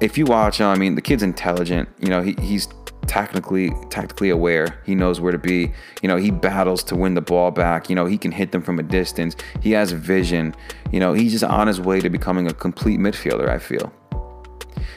if 0.00 0.18
you 0.18 0.24
watch 0.24 0.58
him, 0.58 0.66
I 0.66 0.74
mean, 0.74 0.96
the 0.96 1.02
kid's 1.02 1.22
intelligent. 1.22 1.88
You 2.00 2.08
know, 2.08 2.22
he, 2.22 2.34
he's 2.40 2.66
tactically 3.12 3.70
tactically 3.90 4.30
aware. 4.30 4.80
He 4.86 4.94
knows 4.94 5.20
where 5.20 5.32
to 5.32 5.38
be. 5.38 5.70
You 6.00 6.08
know, 6.08 6.16
he 6.16 6.30
battles 6.30 6.82
to 6.84 6.96
win 6.96 7.12
the 7.12 7.20
ball 7.20 7.50
back. 7.50 7.90
You 7.90 7.94
know, 7.94 8.06
he 8.06 8.16
can 8.16 8.32
hit 8.32 8.52
them 8.52 8.62
from 8.62 8.78
a 8.78 8.82
distance. 8.82 9.36
He 9.60 9.72
has 9.72 9.92
vision. 9.92 10.54
You 10.90 10.98
know, 10.98 11.12
he's 11.12 11.32
just 11.32 11.44
on 11.44 11.66
his 11.66 11.78
way 11.78 12.00
to 12.00 12.08
becoming 12.08 12.48
a 12.48 12.54
complete 12.54 12.98
midfielder, 12.98 13.50
I 13.50 13.58
feel. 13.58 13.92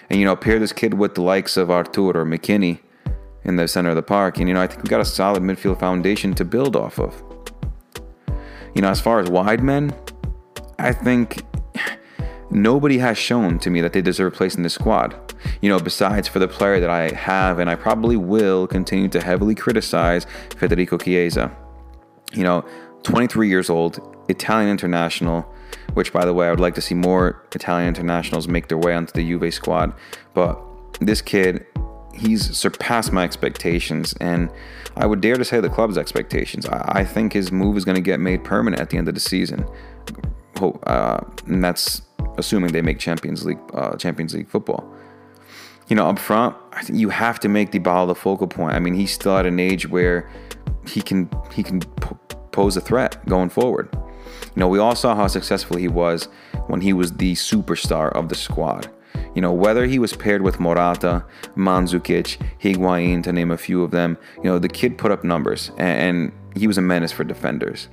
And 0.10 0.17
you 0.17 0.23
know, 0.23 0.34
pair 0.38 0.60
this 0.60 0.71
kid 0.71 0.93
with 0.93 1.15
the 1.15 1.23
likes 1.23 1.58
of 1.58 1.69
Arthur 1.69 2.17
or 2.17 2.25
McKennie 2.25 2.80
in 3.43 3.58
the 3.58 3.67
center 3.67 3.89
of 3.89 3.97
the 3.97 4.04
park. 4.04 4.38
And, 4.38 4.47
you 4.47 4.54
know, 4.54 4.62
I 4.62 4.67
think 4.67 4.82
we've 4.82 4.89
got 4.89 5.01
a 5.01 5.06
solid 5.06 5.43
midfield 5.43 5.82
foundation 5.82 6.34
to 6.36 6.45
build 6.45 6.78
off 6.78 6.99
of. 6.99 7.21
You 8.75 8.82
know, 8.82 8.89
as 8.89 9.01
far 9.01 9.19
as 9.19 9.30
wide 9.30 9.62
men, 9.62 9.93
I 10.80 10.93
think 10.93 11.43
nobody 12.56 12.98
has 13.00 13.18
shown 13.18 13.60
to 13.60 13.70
me 13.70 13.82
that 13.82 13.94
they 13.94 14.02
deserve 14.02 14.34
a 14.34 14.36
place 14.36 14.56
in 14.56 14.63
this 14.63 14.74
squad. 14.74 15.15
You 15.62 15.70
know, 15.70 15.80
besides 15.80 16.28
for 16.28 16.39
the 16.39 16.48
player 16.48 16.80
that 16.80 16.89
I 16.89 17.13
have 17.13 17.60
and 17.60 17.70
I 17.70 17.76
probably 17.76 18.15
will 18.15 18.65
continue 18.65 19.10
to 19.10 19.22
heavily 19.22 19.56
criticize, 19.56 20.26
Federico 20.58 20.98
Chiesa. 20.98 21.56
You 22.34 22.44
know, 22.44 22.65
23 23.04 23.50
years 23.50 23.70
old, 23.70 24.00
Italian 24.30 24.70
international, 24.70 25.41
which 25.94 26.12
by 26.12 26.26
the 26.26 26.34
way, 26.34 26.48
I 26.48 26.50
would 26.50 26.60
like 26.60 26.76
to 26.76 26.82
see 26.82 26.96
more 26.96 27.44
Italian 27.54 27.89
internationals 27.89 28.48
make 28.48 28.68
their 28.68 28.78
way 28.78 28.96
onto 28.96 29.13
the 29.13 29.24
Juve 29.24 29.54
squad. 29.54 29.94
But 30.34 30.60
this 31.00 31.22
kid, 31.22 31.65
he's 32.13 32.58
surpassed 32.58 33.12
my 33.12 33.24
expectations, 33.24 34.15
and 34.20 34.50
I 34.96 35.06
would 35.06 35.22
dare 35.22 35.36
to 35.36 35.46
say 35.46 35.60
the 35.60 35.70
club's 35.70 35.98
expectations. 35.98 36.65
I, 36.65 37.00
I 37.00 37.06
think 37.06 37.34
his 37.34 37.52
move 37.52 37.78
is 37.78 37.86
going 37.86 37.96
to 37.96 38.02
get 38.02 38.20
made 38.20 38.44
permanent 38.44 38.82
at 38.82 38.89
the 38.89 38.98
end 38.98 39.08
of 39.08 39.13
the 39.13 39.20
season. 39.20 39.68
Uh, 40.62 41.20
and 41.48 41.63
that's 41.63 42.02
assuming 42.38 42.72
they 42.72 42.82
make 42.82 43.00
Champions 43.00 43.46
League 43.46 43.60
uh, 43.74 43.96
Champions 43.98 44.34
League 44.34 44.50
football. 44.50 44.91
You 45.88 45.96
know, 45.96 46.08
up 46.08 46.18
front, 46.18 46.56
I 46.74 46.82
think 46.82 46.98
you 47.00 47.10
have 47.10 47.39
to 47.41 47.50
make 47.50 47.72
Dybala 47.72 48.08
the 48.08 48.15
focal 48.15 48.48
point. 48.48 48.74
I 48.74 48.80
mean, 48.80 48.96
he's 48.96 49.13
still 49.13 49.38
at 49.38 49.46
an 49.46 49.60
age 49.60 49.88
where 49.88 50.30
he 50.88 51.02
can 51.02 51.30
he 51.54 51.63
can 51.63 51.82
pose 52.52 52.76
a 52.78 52.82
threat 52.82 53.24
going 53.28 53.50
forward. 53.50 53.89
You 53.94 54.62
know, 54.62 54.68
we 54.68 54.80
all 54.80 54.96
saw 54.96 55.15
how 55.15 55.28
successful 55.28 55.78
he 55.78 55.88
was 55.88 56.26
when 56.68 56.82
he 56.82 56.94
was 56.94 57.12
the 57.13 57.34
superstar 57.34 58.12
of 58.13 58.30
the 58.30 58.36
squad. 58.36 58.89
You 59.36 59.41
know, 59.41 59.52
whether 59.52 59.86
he 59.86 60.00
was 60.00 60.15
paired 60.15 60.41
with 60.41 60.62
Morata, 60.62 61.26
Mandzukic, 61.58 62.38
Higuain, 62.60 63.22
to 63.24 63.34
name 63.34 63.52
a 63.52 63.58
few 63.58 63.84
of 63.84 63.91
them, 63.91 64.18
you 64.38 64.44
know, 64.44 64.58
the 64.58 64.70
kid 64.70 64.98
put 64.98 65.12
up 65.12 65.24
numbers 65.24 65.72
and, 65.78 66.32
he 66.56 66.68
was 66.68 66.78
a 66.78 66.82
menace 66.82 67.12
for 67.12 67.26
defenders. 67.26 67.89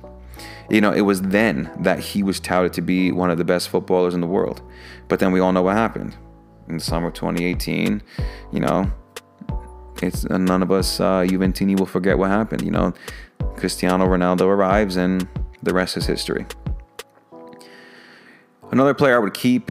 You 0.73 0.81
know, 0.81 0.91
it 0.91 1.01
was 1.01 1.21
then 1.21 1.69
that 1.81 1.99
he 1.99 2.23
was 2.23 2.39
touted 2.39 2.73
to 2.73 2.81
be 2.81 3.11
one 3.11 3.29
of 3.29 3.37
the 3.37 3.45
best 3.45 3.69
footballers 3.69 4.15
in 4.15 4.21
the 4.21 4.27
world. 4.27 4.63
But 5.07 5.19
then 5.19 5.31
we 5.31 5.39
all 5.39 5.51
know 5.51 5.61
what 5.61 5.75
happened. 5.75 6.17
In 6.67 6.77
the 6.77 6.83
summer 6.83 7.09
of 7.09 7.13
2018, 7.13 8.01
you 8.51 8.59
know, 8.59 8.91
it's 10.01 10.23
none 10.23 10.63
of 10.63 10.71
us 10.71 10.99
uh, 10.99 11.21
Juventini 11.21 11.77
will 11.77 11.85
forget 11.85 12.17
what 12.17 12.31
happened. 12.31 12.63
You 12.63 12.71
know, 12.71 12.91
Cristiano 13.55 14.07
Ronaldo 14.07 14.47
arrives 14.47 14.95
and 14.95 15.27
the 15.61 15.75
rest 15.75 15.95
is 15.95 16.07
history. 16.07 16.47
Another 18.71 18.95
player 18.95 19.17
I 19.17 19.19
would 19.19 19.35
keep, 19.35 19.69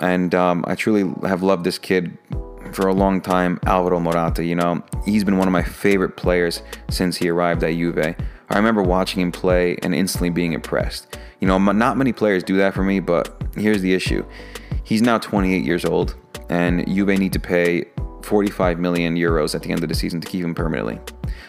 and 0.00 0.34
um, 0.34 0.66
I 0.68 0.74
truly 0.74 1.10
have 1.26 1.42
loved 1.42 1.64
this 1.64 1.78
kid 1.78 2.18
for 2.74 2.88
a 2.88 2.92
long 2.92 3.22
time, 3.22 3.58
Alvaro 3.64 4.00
Morata. 4.00 4.44
You 4.44 4.56
know, 4.56 4.84
he's 5.06 5.24
been 5.24 5.38
one 5.38 5.48
of 5.48 5.52
my 5.52 5.62
favorite 5.62 6.18
players 6.18 6.60
since 6.90 7.16
he 7.16 7.30
arrived 7.30 7.64
at 7.64 7.70
Juve. 7.70 8.14
I 8.52 8.56
remember 8.58 8.82
watching 8.82 9.22
him 9.22 9.32
play 9.32 9.78
and 9.82 9.94
instantly 9.94 10.28
being 10.28 10.52
impressed. 10.52 11.16
You 11.40 11.48
know, 11.48 11.58
not 11.58 11.96
many 11.96 12.12
players 12.12 12.44
do 12.44 12.58
that 12.58 12.74
for 12.74 12.84
me, 12.84 13.00
but 13.00 13.42
here's 13.56 13.80
the 13.80 13.94
issue. 13.94 14.24
He's 14.84 15.00
now 15.00 15.16
28 15.16 15.64
years 15.64 15.86
old, 15.86 16.16
and 16.50 16.86
Juve 16.86 17.18
need 17.18 17.32
to 17.32 17.40
pay 17.40 17.86
45 18.22 18.78
million 18.78 19.16
euros 19.16 19.54
at 19.54 19.62
the 19.62 19.70
end 19.70 19.82
of 19.82 19.88
the 19.88 19.94
season 19.94 20.20
to 20.20 20.28
keep 20.28 20.44
him 20.44 20.54
permanently. 20.54 21.00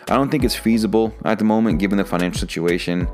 I 0.09 0.15
don't 0.15 0.29
think 0.29 0.45
it's 0.45 0.55
feasible 0.55 1.13
at 1.25 1.39
the 1.39 1.45
moment 1.45 1.79
given 1.79 1.97
the 1.97 2.05
financial 2.05 2.39
situation 2.39 3.07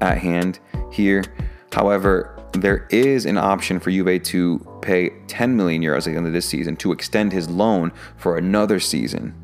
at 0.00 0.18
hand 0.18 0.58
here. 0.90 1.24
However, 1.72 2.42
there 2.52 2.88
is 2.90 3.26
an 3.26 3.38
option 3.38 3.78
for 3.78 3.92
Juve 3.92 4.24
to 4.24 4.80
pay 4.82 5.10
10 5.28 5.56
million 5.56 5.82
euros 5.82 5.98
at 5.98 6.04
the 6.12 6.16
end 6.16 6.26
of 6.26 6.32
this 6.32 6.46
season 6.46 6.74
to 6.78 6.90
extend 6.90 7.32
his 7.32 7.48
loan 7.48 7.92
for 8.16 8.38
another 8.38 8.80
season. 8.80 9.34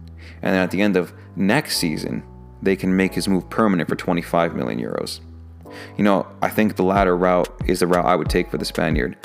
And 0.43 0.55
then 0.55 0.63
at 0.63 0.73
the 0.73 0.83
end 0.83 0.97
of 0.97 1.13
next 1.37 1.77
season, 1.77 2.25
they 2.63 2.77
can 2.77 2.97
make 2.97 3.13
his 3.15 3.29
move 3.29 3.51
permanent 3.51 3.89
for 3.89 3.97
25 3.97 4.55
million 4.55 4.81
euros. 4.81 5.21
You 5.97 6.05
know, 6.05 6.27
I 6.41 6.49
think 6.49 6.77
the 6.77 6.85
latter 6.85 7.17
route 7.17 7.49
is 7.67 7.81
the 7.81 7.87
route 7.87 8.05
I 8.05 8.15
would 8.15 8.29
take 8.29 8.51
for 8.51 8.59
the 8.59 8.65
Spaniard. 8.65 9.17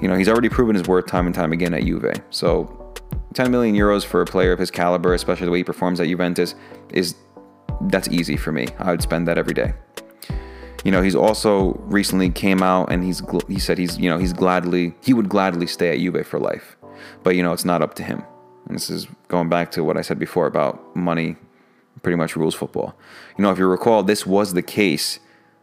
You 0.00 0.08
know, 0.08 0.16
he's 0.16 0.28
already 0.28 0.48
proven 0.48 0.74
his 0.74 0.86
worth 0.86 1.06
time 1.06 1.26
and 1.26 1.34
time 1.34 1.52
again 1.52 1.74
at 1.74 1.82
Juve. 1.82 2.12
So 2.30 2.94
10 3.34 3.50
million 3.50 3.74
euros 3.74 4.04
for 4.04 4.20
a 4.20 4.26
player 4.26 4.52
of 4.52 4.58
his 4.58 4.70
caliber, 4.70 5.14
especially 5.14 5.46
the 5.46 5.52
way 5.52 5.58
he 5.58 5.64
performs 5.64 6.00
at 6.00 6.08
Juventus, 6.08 6.54
is 6.90 7.14
that's 7.82 8.08
easy 8.08 8.36
for 8.36 8.52
me. 8.52 8.68
I 8.78 8.90
would 8.90 9.02
spend 9.02 9.26
that 9.28 9.38
every 9.38 9.54
day. 9.54 9.74
You 10.84 10.90
know, 10.90 11.02
he's 11.02 11.14
also 11.14 11.74
recently 11.84 12.30
came 12.30 12.62
out 12.62 12.92
and 12.92 13.04
he's 13.04 13.22
he 13.48 13.60
said 13.60 13.78
he's 13.78 13.98
you 13.98 14.10
know 14.10 14.18
he's 14.18 14.32
gladly 14.32 14.94
he 15.00 15.14
would 15.14 15.28
gladly 15.28 15.66
stay 15.66 15.90
at 15.90 15.98
Juve 15.98 16.26
for 16.26 16.40
life, 16.40 16.76
but 17.22 17.36
you 17.36 17.42
know 17.42 17.52
it's 17.52 17.64
not 17.64 17.82
up 17.82 17.94
to 17.94 18.02
him. 18.02 18.24
And 18.66 18.76
this 18.76 18.90
is 18.90 19.06
going 19.28 19.48
back 19.48 19.70
to 19.72 19.84
what 19.84 19.96
I 19.96 20.02
said 20.02 20.18
before 20.18 20.46
about 20.46 20.94
money, 20.96 21.36
pretty 22.02 22.16
much 22.16 22.36
rules 22.36 22.54
football. 22.54 22.94
You 23.36 23.42
know, 23.42 23.50
if 23.50 23.58
you 23.58 23.66
recall, 23.66 24.02
this 24.02 24.26
was 24.26 24.54
the 24.54 24.62
case 24.62 25.18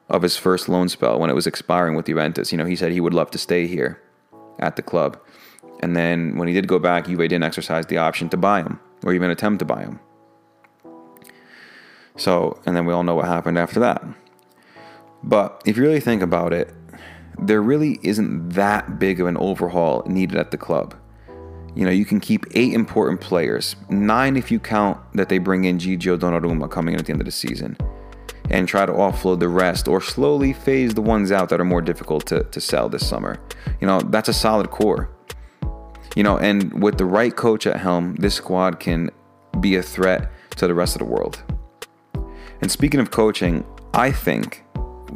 of 0.10 0.22
his 0.22 0.38
first 0.38 0.70
loan 0.70 0.90
spell 0.90 1.20
when 1.20 1.30
it 1.30 1.36
was 1.36 1.48
expiring 1.48 1.96
with 1.96 2.06
Juventus. 2.06 2.52
You 2.52 2.58
know, 2.58 2.66
he 2.66 2.76
said 2.76 2.92
he 2.92 3.02
would 3.02 3.14
love 3.14 3.32
to 3.32 3.38
stay 3.38 3.68
here 3.68 4.02
at 4.60 4.76
the 4.76 4.82
club, 4.82 5.20
and 5.82 5.96
then 5.96 6.38
when 6.38 6.48
he 6.48 6.54
did 6.54 6.68
go 6.68 6.80
back, 6.80 7.06
Juve 7.08 7.20
didn't 7.20 7.44
exercise 7.44 7.86
the 7.86 7.98
option 7.98 8.30
to 8.30 8.38
buy 8.38 8.62
him 8.62 8.80
or 9.04 9.14
even 9.14 9.30
attempt 9.30 9.60
to 9.60 9.66
buy 9.66 9.82
him. 9.82 10.00
So, 12.18 12.60
and 12.66 12.76
then 12.76 12.86
we 12.86 12.94
all 12.94 13.04
know 13.04 13.16
what 13.16 13.26
happened 13.26 13.58
after 13.58 13.80
that. 13.80 14.04
But 15.24 15.62
if 15.66 15.78
you 15.78 15.84
really 15.84 16.02
think 16.02 16.22
about 16.22 16.52
it, 16.52 16.74
there 17.38 17.62
really 17.62 17.98
isn't 18.04 18.50
that 18.50 19.00
big 19.00 19.22
of 19.22 19.28
an 19.28 19.38
overhaul 19.38 20.04
needed 20.06 20.38
at 20.38 20.52
the 20.52 20.58
club. 20.58 20.96
You 21.76 21.86
know, 21.86 21.92
you 21.92 22.06
can 22.06 22.20
keep 22.20 22.46
eight 22.56 22.74
important 22.74 23.22
players, 23.22 23.76
nine 23.90 24.36
if 24.36 24.52
you 24.52 24.60
count 24.60 25.00
that 25.14 25.30
they 25.30 25.38
bring 25.38 25.66
in 25.66 25.78
Gigio 25.78 26.18
Donnarumma 26.18 26.70
coming 26.70 26.94
in 26.94 27.00
at 27.00 27.06
the 27.06 27.12
end 27.12 27.22
of 27.22 27.26
the 27.26 27.32
season, 27.32 27.78
and 28.50 28.68
try 28.68 28.86
to 28.86 28.92
offload 28.92 29.40
the 29.40 29.48
rest 29.48 29.88
or 29.88 30.02
slowly 30.02 30.54
phase 30.54 30.94
the 30.94 31.02
ones 31.02 31.32
out 31.32 31.50
that 31.50 31.62
are 31.62 31.66
more 31.66 31.82
difficult 31.82 32.26
to, 32.28 32.44
to 32.46 32.60
sell 32.60 32.90
this 32.90 33.08
summer. 33.08 33.40
You 33.80 33.88
know, 33.88 34.02
that's 34.02 34.30
a 34.30 34.34
solid 34.34 34.72
core. 34.72 35.10
You 36.16 36.24
know, 36.24 36.38
and 36.40 36.82
with 36.82 36.98
the 36.98 37.06
right 37.06 37.36
coach 37.36 37.68
at 37.68 37.78
helm, 37.78 38.16
this 38.16 38.36
squad 38.36 38.80
can 38.80 39.12
be 39.60 39.76
a 39.76 39.84
threat 39.84 40.32
to 40.58 40.68
the 40.68 40.74
rest 40.74 40.96
of 40.96 41.00
the 41.00 41.06
world. 41.06 41.44
And 42.62 42.72
speaking 42.72 43.00
of 43.00 43.12
coaching, 43.12 43.64
I 43.94 44.12
think 44.12 44.64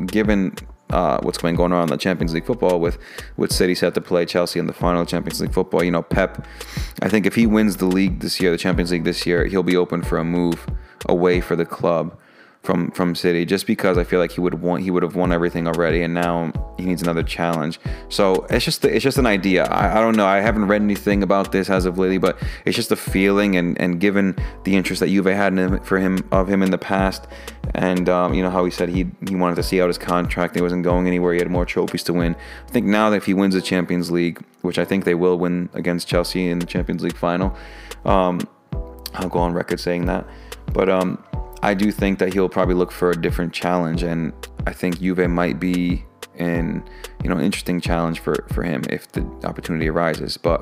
given 0.05 0.55
uh, 0.93 1.19
what's 1.23 1.39
going 1.39 1.59
on 1.59 1.73
in 1.73 1.87
the 1.87 1.97
Champions 1.97 2.33
League 2.33 2.45
football 2.45 2.79
with 2.79 2.99
with 3.35 3.51
City 3.51 3.73
set 3.73 3.95
to 3.95 4.01
play 4.01 4.25
Chelsea 4.25 4.59
in 4.59 4.67
the 4.67 4.73
final 4.73 5.05
Champions 5.05 5.41
League 5.41 5.53
football. 5.53 5.83
You 5.83 5.91
know, 5.91 6.03
Pep. 6.03 6.45
I 7.01 7.09
think 7.09 7.25
if 7.25 7.33
he 7.33 7.47
wins 7.47 7.77
the 7.77 7.85
league 7.85 8.19
this 8.19 8.39
year, 8.39 8.51
the 8.51 8.57
Champions 8.57 8.91
League 8.91 9.03
this 9.03 9.25
year, 9.25 9.45
he'll 9.45 9.63
be 9.63 9.75
open 9.75 10.03
for 10.03 10.19
a 10.19 10.23
move 10.23 10.67
away 11.09 11.41
for 11.41 11.55
the 11.55 11.65
club 11.65 12.17
from 12.63 12.89
from 12.91 13.13
City 13.13 13.45
just 13.45 13.67
because 13.67 13.97
I 13.97 14.05
feel 14.05 14.21
like 14.21 14.31
he 14.31 14.39
would 14.39 14.61
want 14.61 14.83
he 14.83 14.89
would 14.89 15.03
have 15.03 15.15
won 15.15 15.33
everything 15.33 15.67
already 15.67 16.01
and 16.01 16.13
now 16.13 16.51
he 16.77 16.85
needs 16.85 17.01
another 17.01 17.21
challenge. 17.21 17.77
So 18.07 18.45
it's 18.49 18.63
just 18.63 18.83
it's 18.85 19.03
just 19.03 19.17
an 19.17 19.25
idea. 19.25 19.65
I, 19.65 19.97
I 19.97 20.01
don't 20.01 20.15
know. 20.15 20.25
I 20.25 20.39
haven't 20.39 20.65
read 20.67 20.81
anything 20.81 21.23
about 21.23 21.51
this 21.51 21.69
as 21.69 21.85
of 21.85 21.97
lately, 21.97 22.17
but 22.17 22.37
it's 22.65 22.75
just 22.75 22.91
a 22.91 22.95
feeling 22.95 23.57
and 23.57 23.79
and 23.81 23.99
given 23.99 24.35
the 24.63 24.75
interest 24.75 25.01
that 25.01 25.09
Juve 25.09 25.25
had 25.25 25.57
in, 25.57 25.79
for 25.81 25.99
him 25.99 26.27
of 26.31 26.47
him 26.47 26.63
in 26.63 26.71
the 26.71 26.77
past, 26.77 27.27
and 27.75 28.07
um, 28.07 28.33
you 28.33 28.41
know 28.41 28.49
how 28.49 28.63
he 28.63 28.71
said 28.71 28.87
he 28.87 29.07
he 29.27 29.35
wanted 29.35 29.55
to 29.55 29.63
see 29.63 29.81
out 29.81 29.87
his 29.87 29.97
contract. 29.97 30.55
He 30.55 30.61
wasn't 30.61 30.83
going 30.83 31.05
anywhere. 31.05 31.33
He 31.33 31.39
had 31.39 31.51
more 31.51 31.65
trophies 31.65 32.03
to 32.03 32.13
win. 32.13 32.33
I 32.67 32.71
think 32.71 32.85
now 32.85 33.09
that 33.09 33.17
if 33.17 33.25
he 33.25 33.33
wins 33.33 33.55
the 33.55 33.61
Champions 33.61 34.09
League, 34.09 34.41
which 34.61 34.79
I 34.79 34.85
think 34.85 35.03
they 35.03 35.15
will 35.15 35.37
win 35.37 35.69
against 35.73 36.07
Chelsea 36.07 36.47
in 36.47 36.59
the 36.59 36.65
Champions 36.65 37.03
League 37.03 37.17
final, 37.17 37.55
um, 38.05 38.39
I'll 39.15 39.29
go 39.29 39.39
on 39.39 39.53
record 39.53 39.81
saying 39.81 40.05
that. 40.05 40.25
But 40.71 40.89
um, 40.89 41.21
I 41.63 41.73
do 41.73 41.93
think 41.93 42.19
that 42.19 42.33
he'll 42.33 42.49
probably 42.49 42.75
look 42.75 42.91
for 42.91 43.09
a 43.09 43.15
different 43.15 43.53
challenge, 43.53 44.03
and 44.03 44.33
I 44.67 44.73
think 44.73 44.99
Juve 44.99 45.29
might 45.29 45.61
be 45.61 46.03
an 46.35 46.83
you 47.23 47.29
know 47.29 47.39
interesting 47.39 47.79
challenge 47.79 48.19
for 48.19 48.45
for 48.51 48.63
him 48.63 48.83
if 48.89 49.09
the 49.13 49.21
opportunity 49.45 49.87
arises. 49.87 50.35
But 50.35 50.61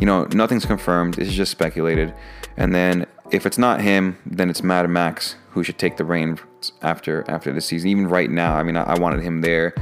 you 0.00 0.06
know 0.06 0.24
nothing's 0.32 0.66
confirmed. 0.66 1.14
This 1.14 1.28
is 1.28 1.34
just 1.34 1.52
speculated, 1.52 2.12
and 2.56 2.74
then 2.74 3.06
if 3.30 3.46
it's 3.46 3.58
not 3.58 3.80
him, 3.80 4.18
then 4.26 4.50
it's 4.50 4.60
Mad 4.60 4.90
Max 4.90 5.36
who 5.50 5.62
should 5.62 5.78
take 5.78 5.96
the 5.98 6.04
reins 6.04 6.40
after 6.82 7.24
after 7.28 7.52
the 7.52 7.60
season. 7.60 7.88
Even 7.88 8.08
right 8.08 8.30
now, 8.30 8.56
I 8.56 8.64
mean, 8.64 8.76
I, 8.76 8.82
I 8.82 8.98
wanted 8.98 9.22
him 9.22 9.42
there 9.42 9.72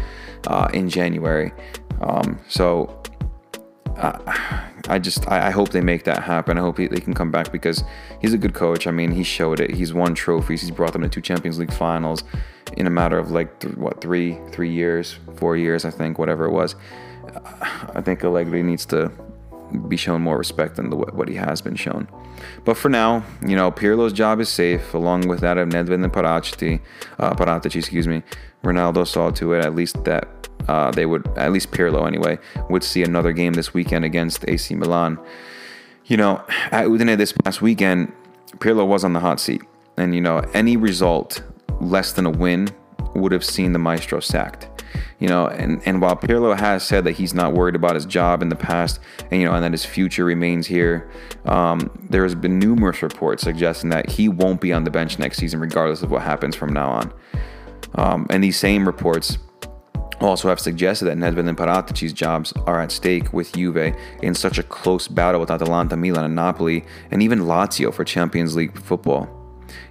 uh, 0.49 0.69
in 0.75 0.91
January, 0.91 1.51
um, 2.03 2.39
so 2.47 3.03
I 3.99 4.99
just 4.99 5.29
I, 5.29 5.51
hope 5.51 5.71
they 5.71 5.81
make 5.81 6.05
that 6.05 6.23
happen. 6.23 6.57
I 6.57 6.61
hope 6.61 6.79
he, 6.79 6.87
they 6.87 7.01
can 7.01 7.15
come 7.15 7.31
back 7.31 7.53
because 7.53 7.85
he's 8.21 8.33
a 8.33 8.39
good 8.39 8.55
coach. 8.55 8.87
I 8.87 8.91
mean, 8.91 9.11
he 9.11 9.23
showed 9.23 9.61
it. 9.61 9.75
He's 9.75 9.93
won 9.93 10.15
trophies. 10.15 10.63
He's 10.63 10.71
brought 10.71 10.93
them 10.93 11.03
to 11.03 11.09
two 11.09 11.21
Champions 11.21 11.59
League 11.59 11.73
finals 11.73 12.25
in 12.77 12.87
a 12.87 12.91
matter 12.91 13.19
of 13.19 13.31
like 13.31 13.59
th- 13.61 13.75
what 13.75 14.01
three 14.01 14.39
three 14.53 14.73
years, 14.73 15.19
four 15.37 15.57
years, 15.57 15.85
I 15.85 15.91
think, 15.91 16.19
whatever 16.19 16.45
it 16.47 16.53
was. 16.53 16.77
I 17.95 18.01
think 18.01 18.25
Allegri 18.25 18.63
needs 18.63 18.87
to 18.87 19.11
be 19.89 19.97
shown 19.97 20.23
more 20.23 20.39
respect 20.39 20.77
than 20.77 20.91
the, 20.91 20.97
what 20.97 21.29
he 21.29 21.35
has 21.35 21.61
been 21.61 21.77
shown. 21.77 22.09
But 22.65 22.77
for 22.77 22.89
now, 22.89 23.25
you 23.47 23.57
know, 23.57 23.71
Pirlo's 23.71 24.13
job 24.13 24.41
is 24.41 24.49
safe, 24.49 24.95
along 24.95 25.29
with 25.29 25.41
that 25.41 25.59
of 25.59 25.69
Nedved 25.69 26.03
and 26.03 26.13
Paratici, 26.13 26.81
uh, 27.19 27.35
Paratici, 27.35 27.77
excuse 27.77 28.09
me. 28.09 28.23
Ronaldo 28.65 29.07
saw 29.07 29.31
to 29.31 29.53
it 29.53 29.65
at 29.65 29.75
least 29.75 30.05
that 30.05 30.38
uh, 30.67 30.91
they 30.91 31.07
would, 31.07 31.27
at 31.39 31.53
least 31.53 31.71
Pirlo 31.71 32.07
anyway, 32.07 32.39
would 32.69 32.83
see 32.83 33.03
another 33.03 33.33
game 33.33 33.55
this 33.55 33.73
weekend 33.73 34.05
against 34.05 34.45
AC 34.49 34.75
Milan. 34.75 35.19
You 36.07 36.17
know, 36.17 36.43
at 36.71 36.87
Udine 36.87 37.17
this 37.17 37.33
past 37.33 37.63
weekend, 37.63 38.13
Pirlo 38.57 38.87
was 38.87 39.05
on 39.05 39.13
the 39.13 39.21
hot 39.21 39.41
seat. 39.41 39.63
And, 39.97 40.15
you 40.15 40.21
know, 40.21 40.39
any 40.55 40.77
result 40.77 41.43
less 41.81 42.13
than 42.13 42.27
a 42.27 42.31
win 42.31 42.69
would 43.15 43.33
have 43.33 43.45
seen 43.45 43.73
the 43.73 43.79
maestro 43.79 44.21
sacked. 44.21 44.69
You 45.19 45.29
know, 45.29 45.49
and, 45.49 45.83
and 45.85 46.01
while 46.01 46.17
Pirlo 46.17 46.57
has 46.57 46.85
said 46.85 47.05
that 47.05 47.13
he's 47.13 47.35
not 47.35 47.53
worried 47.53 47.75
about 47.75 47.95
his 47.95 48.07
job 48.07 48.41
in 48.41 48.49
the 48.49 48.57
past, 48.57 49.01
and 49.31 49.41
you 49.41 49.47
know, 49.47 49.55
and 49.55 49.65
that 49.65 49.73
his 49.73 49.85
future 49.85 50.25
remains 50.25 50.67
here, 50.67 51.11
um, 51.45 51.91
there 52.09 52.23
has 52.23 52.35
been 52.35 52.59
numerous 52.59 53.03
reports 53.03 53.43
suggesting 53.43 53.91
that 53.91 54.09
he 54.09 54.29
won't 54.29 54.61
be 54.61 54.73
on 54.73 54.85
the 54.85 54.91
bench 54.91 55.19
next 55.19 55.39
season, 55.39 55.61
regardless 55.61 56.03
of 56.03 56.11
what 56.11 56.23
happens 56.23 56.55
from 56.55 56.73
now 56.73 56.89
on. 56.89 57.13
Um, 57.97 58.27
and 58.31 58.45
these 58.45 58.57
same 58.57 58.87
reports 58.87 59.39
also 60.21 60.49
have 60.49 60.61
suggested 60.61 61.05
that 61.05 61.17
Nedved 61.17 61.49
and 61.49 61.57
Paratici's 61.57 62.13
jobs 62.13 62.53
are 62.67 62.81
at 62.81 62.91
stake 62.91 63.33
with 63.33 63.53
Juve 63.53 63.95
in 64.23 64.35
such 64.35 64.59
a 64.59 64.63
close 64.63 65.07
battle 65.07 65.41
with 65.41 65.51
Atalanta, 65.51 65.97
Milan, 65.97 66.25
and 66.25 66.35
Napoli, 66.35 66.85
and 67.11 67.23
even 67.23 67.41
Lazio 67.41 67.93
for 67.93 68.05
Champions 68.05 68.57
League 68.57 68.79
football. 68.81 69.29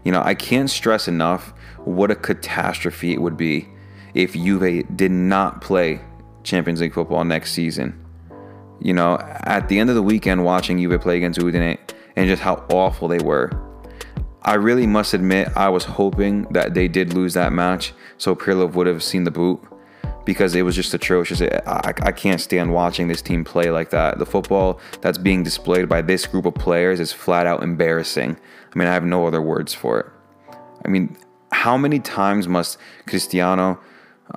You 0.03 0.11
know, 0.11 0.21
I 0.23 0.35
can't 0.35 0.69
stress 0.69 1.07
enough 1.07 1.53
what 1.85 2.11
a 2.11 2.15
catastrophe 2.15 3.13
it 3.13 3.21
would 3.21 3.37
be 3.37 3.69
if 4.13 4.33
Juve 4.33 4.83
did 4.95 5.11
not 5.11 5.61
play 5.61 6.01
Champions 6.43 6.81
League 6.81 6.93
football 6.93 7.23
next 7.23 7.53
season. 7.53 8.03
You 8.79 8.93
know, 8.93 9.17
at 9.19 9.69
the 9.69 9.79
end 9.79 9.89
of 9.89 9.95
the 9.95 10.03
weekend, 10.03 10.43
watching 10.43 10.77
Juve 10.79 10.99
play 11.01 11.17
against 11.17 11.39
Udine 11.39 11.77
and 12.15 12.27
just 12.27 12.41
how 12.41 12.65
awful 12.69 13.07
they 13.07 13.19
were, 13.19 13.51
I 14.41 14.53
really 14.55 14.87
must 14.87 15.13
admit 15.13 15.49
I 15.55 15.69
was 15.69 15.83
hoping 15.83 16.43
that 16.51 16.73
they 16.73 16.87
did 16.87 17.13
lose 17.13 17.33
that 17.33 17.53
match 17.53 17.93
so 18.17 18.35
Pirlo 18.35 18.71
would 18.73 18.87
have 18.87 19.03
seen 19.03 19.23
the 19.23 19.31
boot 19.31 19.59
because 20.27 20.55
it 20.55 20.63
was 20.63 20.75
just 20.75 20.93
atrocious. 20.93 21.41
I, 21.41 21.93
I 22.01 22.11
can't 22.11 22.41
stand 22.41 22.73
watching 22.73 23.07
this 23.07 23.21
team 23.21 23.45
play 23.45 23.71
like 23.71 23.91
that. 23.91 24.19
The 24.19 24.25
football 24.25 24.77
that's 24.99 25.17
being 25.17 25.41
displayed 25.41 25.87
by 25.87 26.01
this 26.01 26.25
group 26.25 26.45
of 26.45 26.53
players 26.53 26.99
is 26.99 27.13
flat 27.13 27.47
out 27.47 27.63
embarrassing. 27.63 28.35
I 28.35 28.77
mean, 28.77 28.89
I 28.89 28.93
have 28.93 29.05
no 29.05 29.25
other 29.25 29.41
words 29.41 29.73
for 29.73 30.01
it. 30.01 30.05
I 30.83 30.89
mean, 30.89 31.15
how 31.53 31.77
many 31.77 31.99
times 31.99 32.45
must 32.45 32.77
Cristiano 33.07 33.79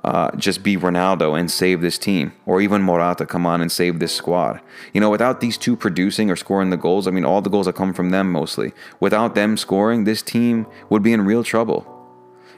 uh, 0.05 0.33
just 0.37 0.63
be 0.63 0.77
Ronaldo 0.77 1.37
and 1.37 1.51
save 1.51 1.81
this 1.81 1.97
team, 1.97 2.31
or 2.45 2.61
even 2.61 2.81
Morata 2.81 3.25
come 3.25 3.45
on 3.45 3.59
and 3.59 3.69
save 3.69 3.99
this 3.99 4.15
squad. 4.15 4.61
You 4.93 5.01
know, 5.01 5.09
without 5.09 5.41
these 5.41 5.57
two 5.57 5.75
producing 5.75 6.31
or 6.31 6.37
scoring 6.37 6.69
the 6.69 6.77
goals, 6.77 7.05
I 7.05 7.11
mean, 7.11 7.25
all 7.25 7.41
the 7.41 7.49
goals 7.49 7.65
that 7.65 7.75
come 7.75 7.93
from 7.93 8.11
them 8.11 8.31
mostly. 8.31 8.71
Without 9.01 9.35
them 9.35 9.57
scoring, 9.57 10.05
this 10.05 10.21
team 10.21 10.67
would 10.89 11.03
be 11.03 11.11
in 11.11 11.25
real 11.25 11.43
trouble. 11.43 12.00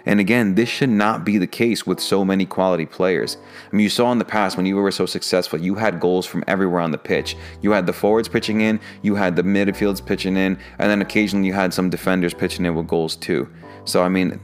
And 0.05 0.19
again, 0.19 0.55
this 0.55 0.69
should 0.69 0.89
not 0.89 1.23
be 1.23 1.37
the 1.37 1.47
case 1.47 1.85
with 1.85 1.99
so 1.99 2.25
many 2.25 2.45
quality 2.45 2.85
players. 2.85 3.37
I 3.71 3.75
mean, 3.75 3.83
you 3.83 3.89
saw 3.89 4.11
in 4.11 4.17
the 4.17 4.25
past 4.25 4.57
when 4.57 4.65
you 4.65 4.75
were 4.75 4.91
so 4.91 5.05
successful, 5.05 5.61
you 5.61 5.75
had 5.75 5.99
goals 5.99 6.25
from 6.25 6.43
everywhere 6.47 6.81
on 6.81 6.91
the 6.91 6.97
pitch. 6.97 7.37
You 7.61 7.71
had 7.71 7.85
the 7.85 7.93
forwards 7.93 8.27
pitching 8.27 8.61
in, 8.61 8.79
you 9.01 9.15
had 9.15 9.35
the 9.35 9.43
midfields 9.43 10.05
pitching 10.05 10.35
in, 10.35 10.57
and 10.77 10.89
then 10.91 11.01
occasionally 11.01 11.47
you 11.47 11.53
had 11.53 11.73
some 11.73 11.89
defenders 11.89 12.33
pitching 12.33 12.65
in 12.65 12.75
with 12.75 12.87
goals 12.87 13.15
too. 13.15 13.49
So, 13.85 14.03
I 14.03 14.09
mean, 14.09 14.39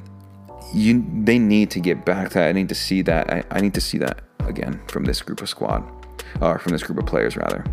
you 0.74 1.06
they 1.24 1.39
need 1.39 1.72
to 1.72 1.80
get 1.80 2.06
back 2.06 2.30
to 2.30 2.34
that. 2.36 2.50
I 2.50 2.52
need 2.52 2.69
to 2.69 2.76
see 2.76 3.02
that. 3.04 3.32
I, 3.32 3.43
I 3.52 3.62
need 3.62 3.74
to 3.74 3.82
see 3.82 3.98
that 3.98 4.22
again 4.41 4.80
from 4.88 5.04
this 5.06 5.22
group 5.22 5.41
of 5.41 5.50
squad, 5.50 5.84
or 6.41 6.60
from 6.60 6.72
this 6.72 6.84
group 6.84 7.00
of 7.00 7.06
players 7.06 7.36
rather. 7.36 7.63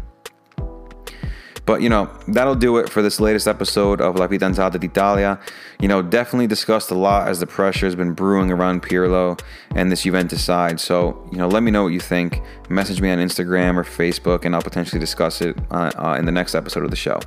But 1.66 1.82
you 1.82 1.88
know, 1.88 2.08
that'll 2.28 2.54
do 2.54 2.78
it 2.78 2.88
for 2.88 3.02
this 3.02 3.20
latest 3.20 3.46
episode 3.46 4.00
of 4.00 4.16
La 4.16 4.28
Fidanzata 4.28 4.78
d'Italia. 4.80 5.38
You 5.80 5.88
know, 5.88 6.00
definitely 6.00 6.46
discussed 6.46 6.90
a 6.90 6.94
lot 6.94 7.28
as 7.28 7.40
the 7.40 7.46
pressure 7.46 7.86
has 7.86 7.96
been 7.96 8.12
brewing 8.12 8.50
around 8.50 8.82
Pirlo 8.82 9.38
and 9.74 9.92
this 9.92 10.02
Juventus 10.02 10.42
side. 10.42 10.80
So, 10.80 11.28
you 11.32 11.38
know, 11.38 11.48
let 11.48 11.62
me 11.62 11.70
know 11.70 11.82
what 11.82 11.92
you 11.92 12.00
think. 12.00 12.40
Message 12.68 13.00
me 13.00 13.10
on 13.10 13.18
Instagram 13.18 13.76
or 13.76 13.84
Facebook, 13.84 14.44
and 14.44 14.54
I'll 14.54 14.62
potentially 14.62 15.00
discuss 15.00 15.40
it 15.40 15.58
uh, 15.70 15.90
uh, 15.96 16.16
in 16.18 16.24
the 16.24 16.32
next 16.32 16.54
episode 16.54 16.84
of 16.84 16.90
the 16.90 16.96
show. 16.96 17.20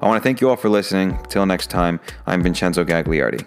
I 0.00 0.06
want 0.06 0.20
to 0.20 0.26
thank 0.26 0.40
you 0.40 0.48
all 0.48 0.56
for 0.56 0.68
listening. 0.68 1.18
Till 1.28 1.46
next 1.46 1.68
time, 1.68 2.00
I'm 2.26 2.42
Vincenzo 2.42 2.84
Gagliardi. 2.84 3.46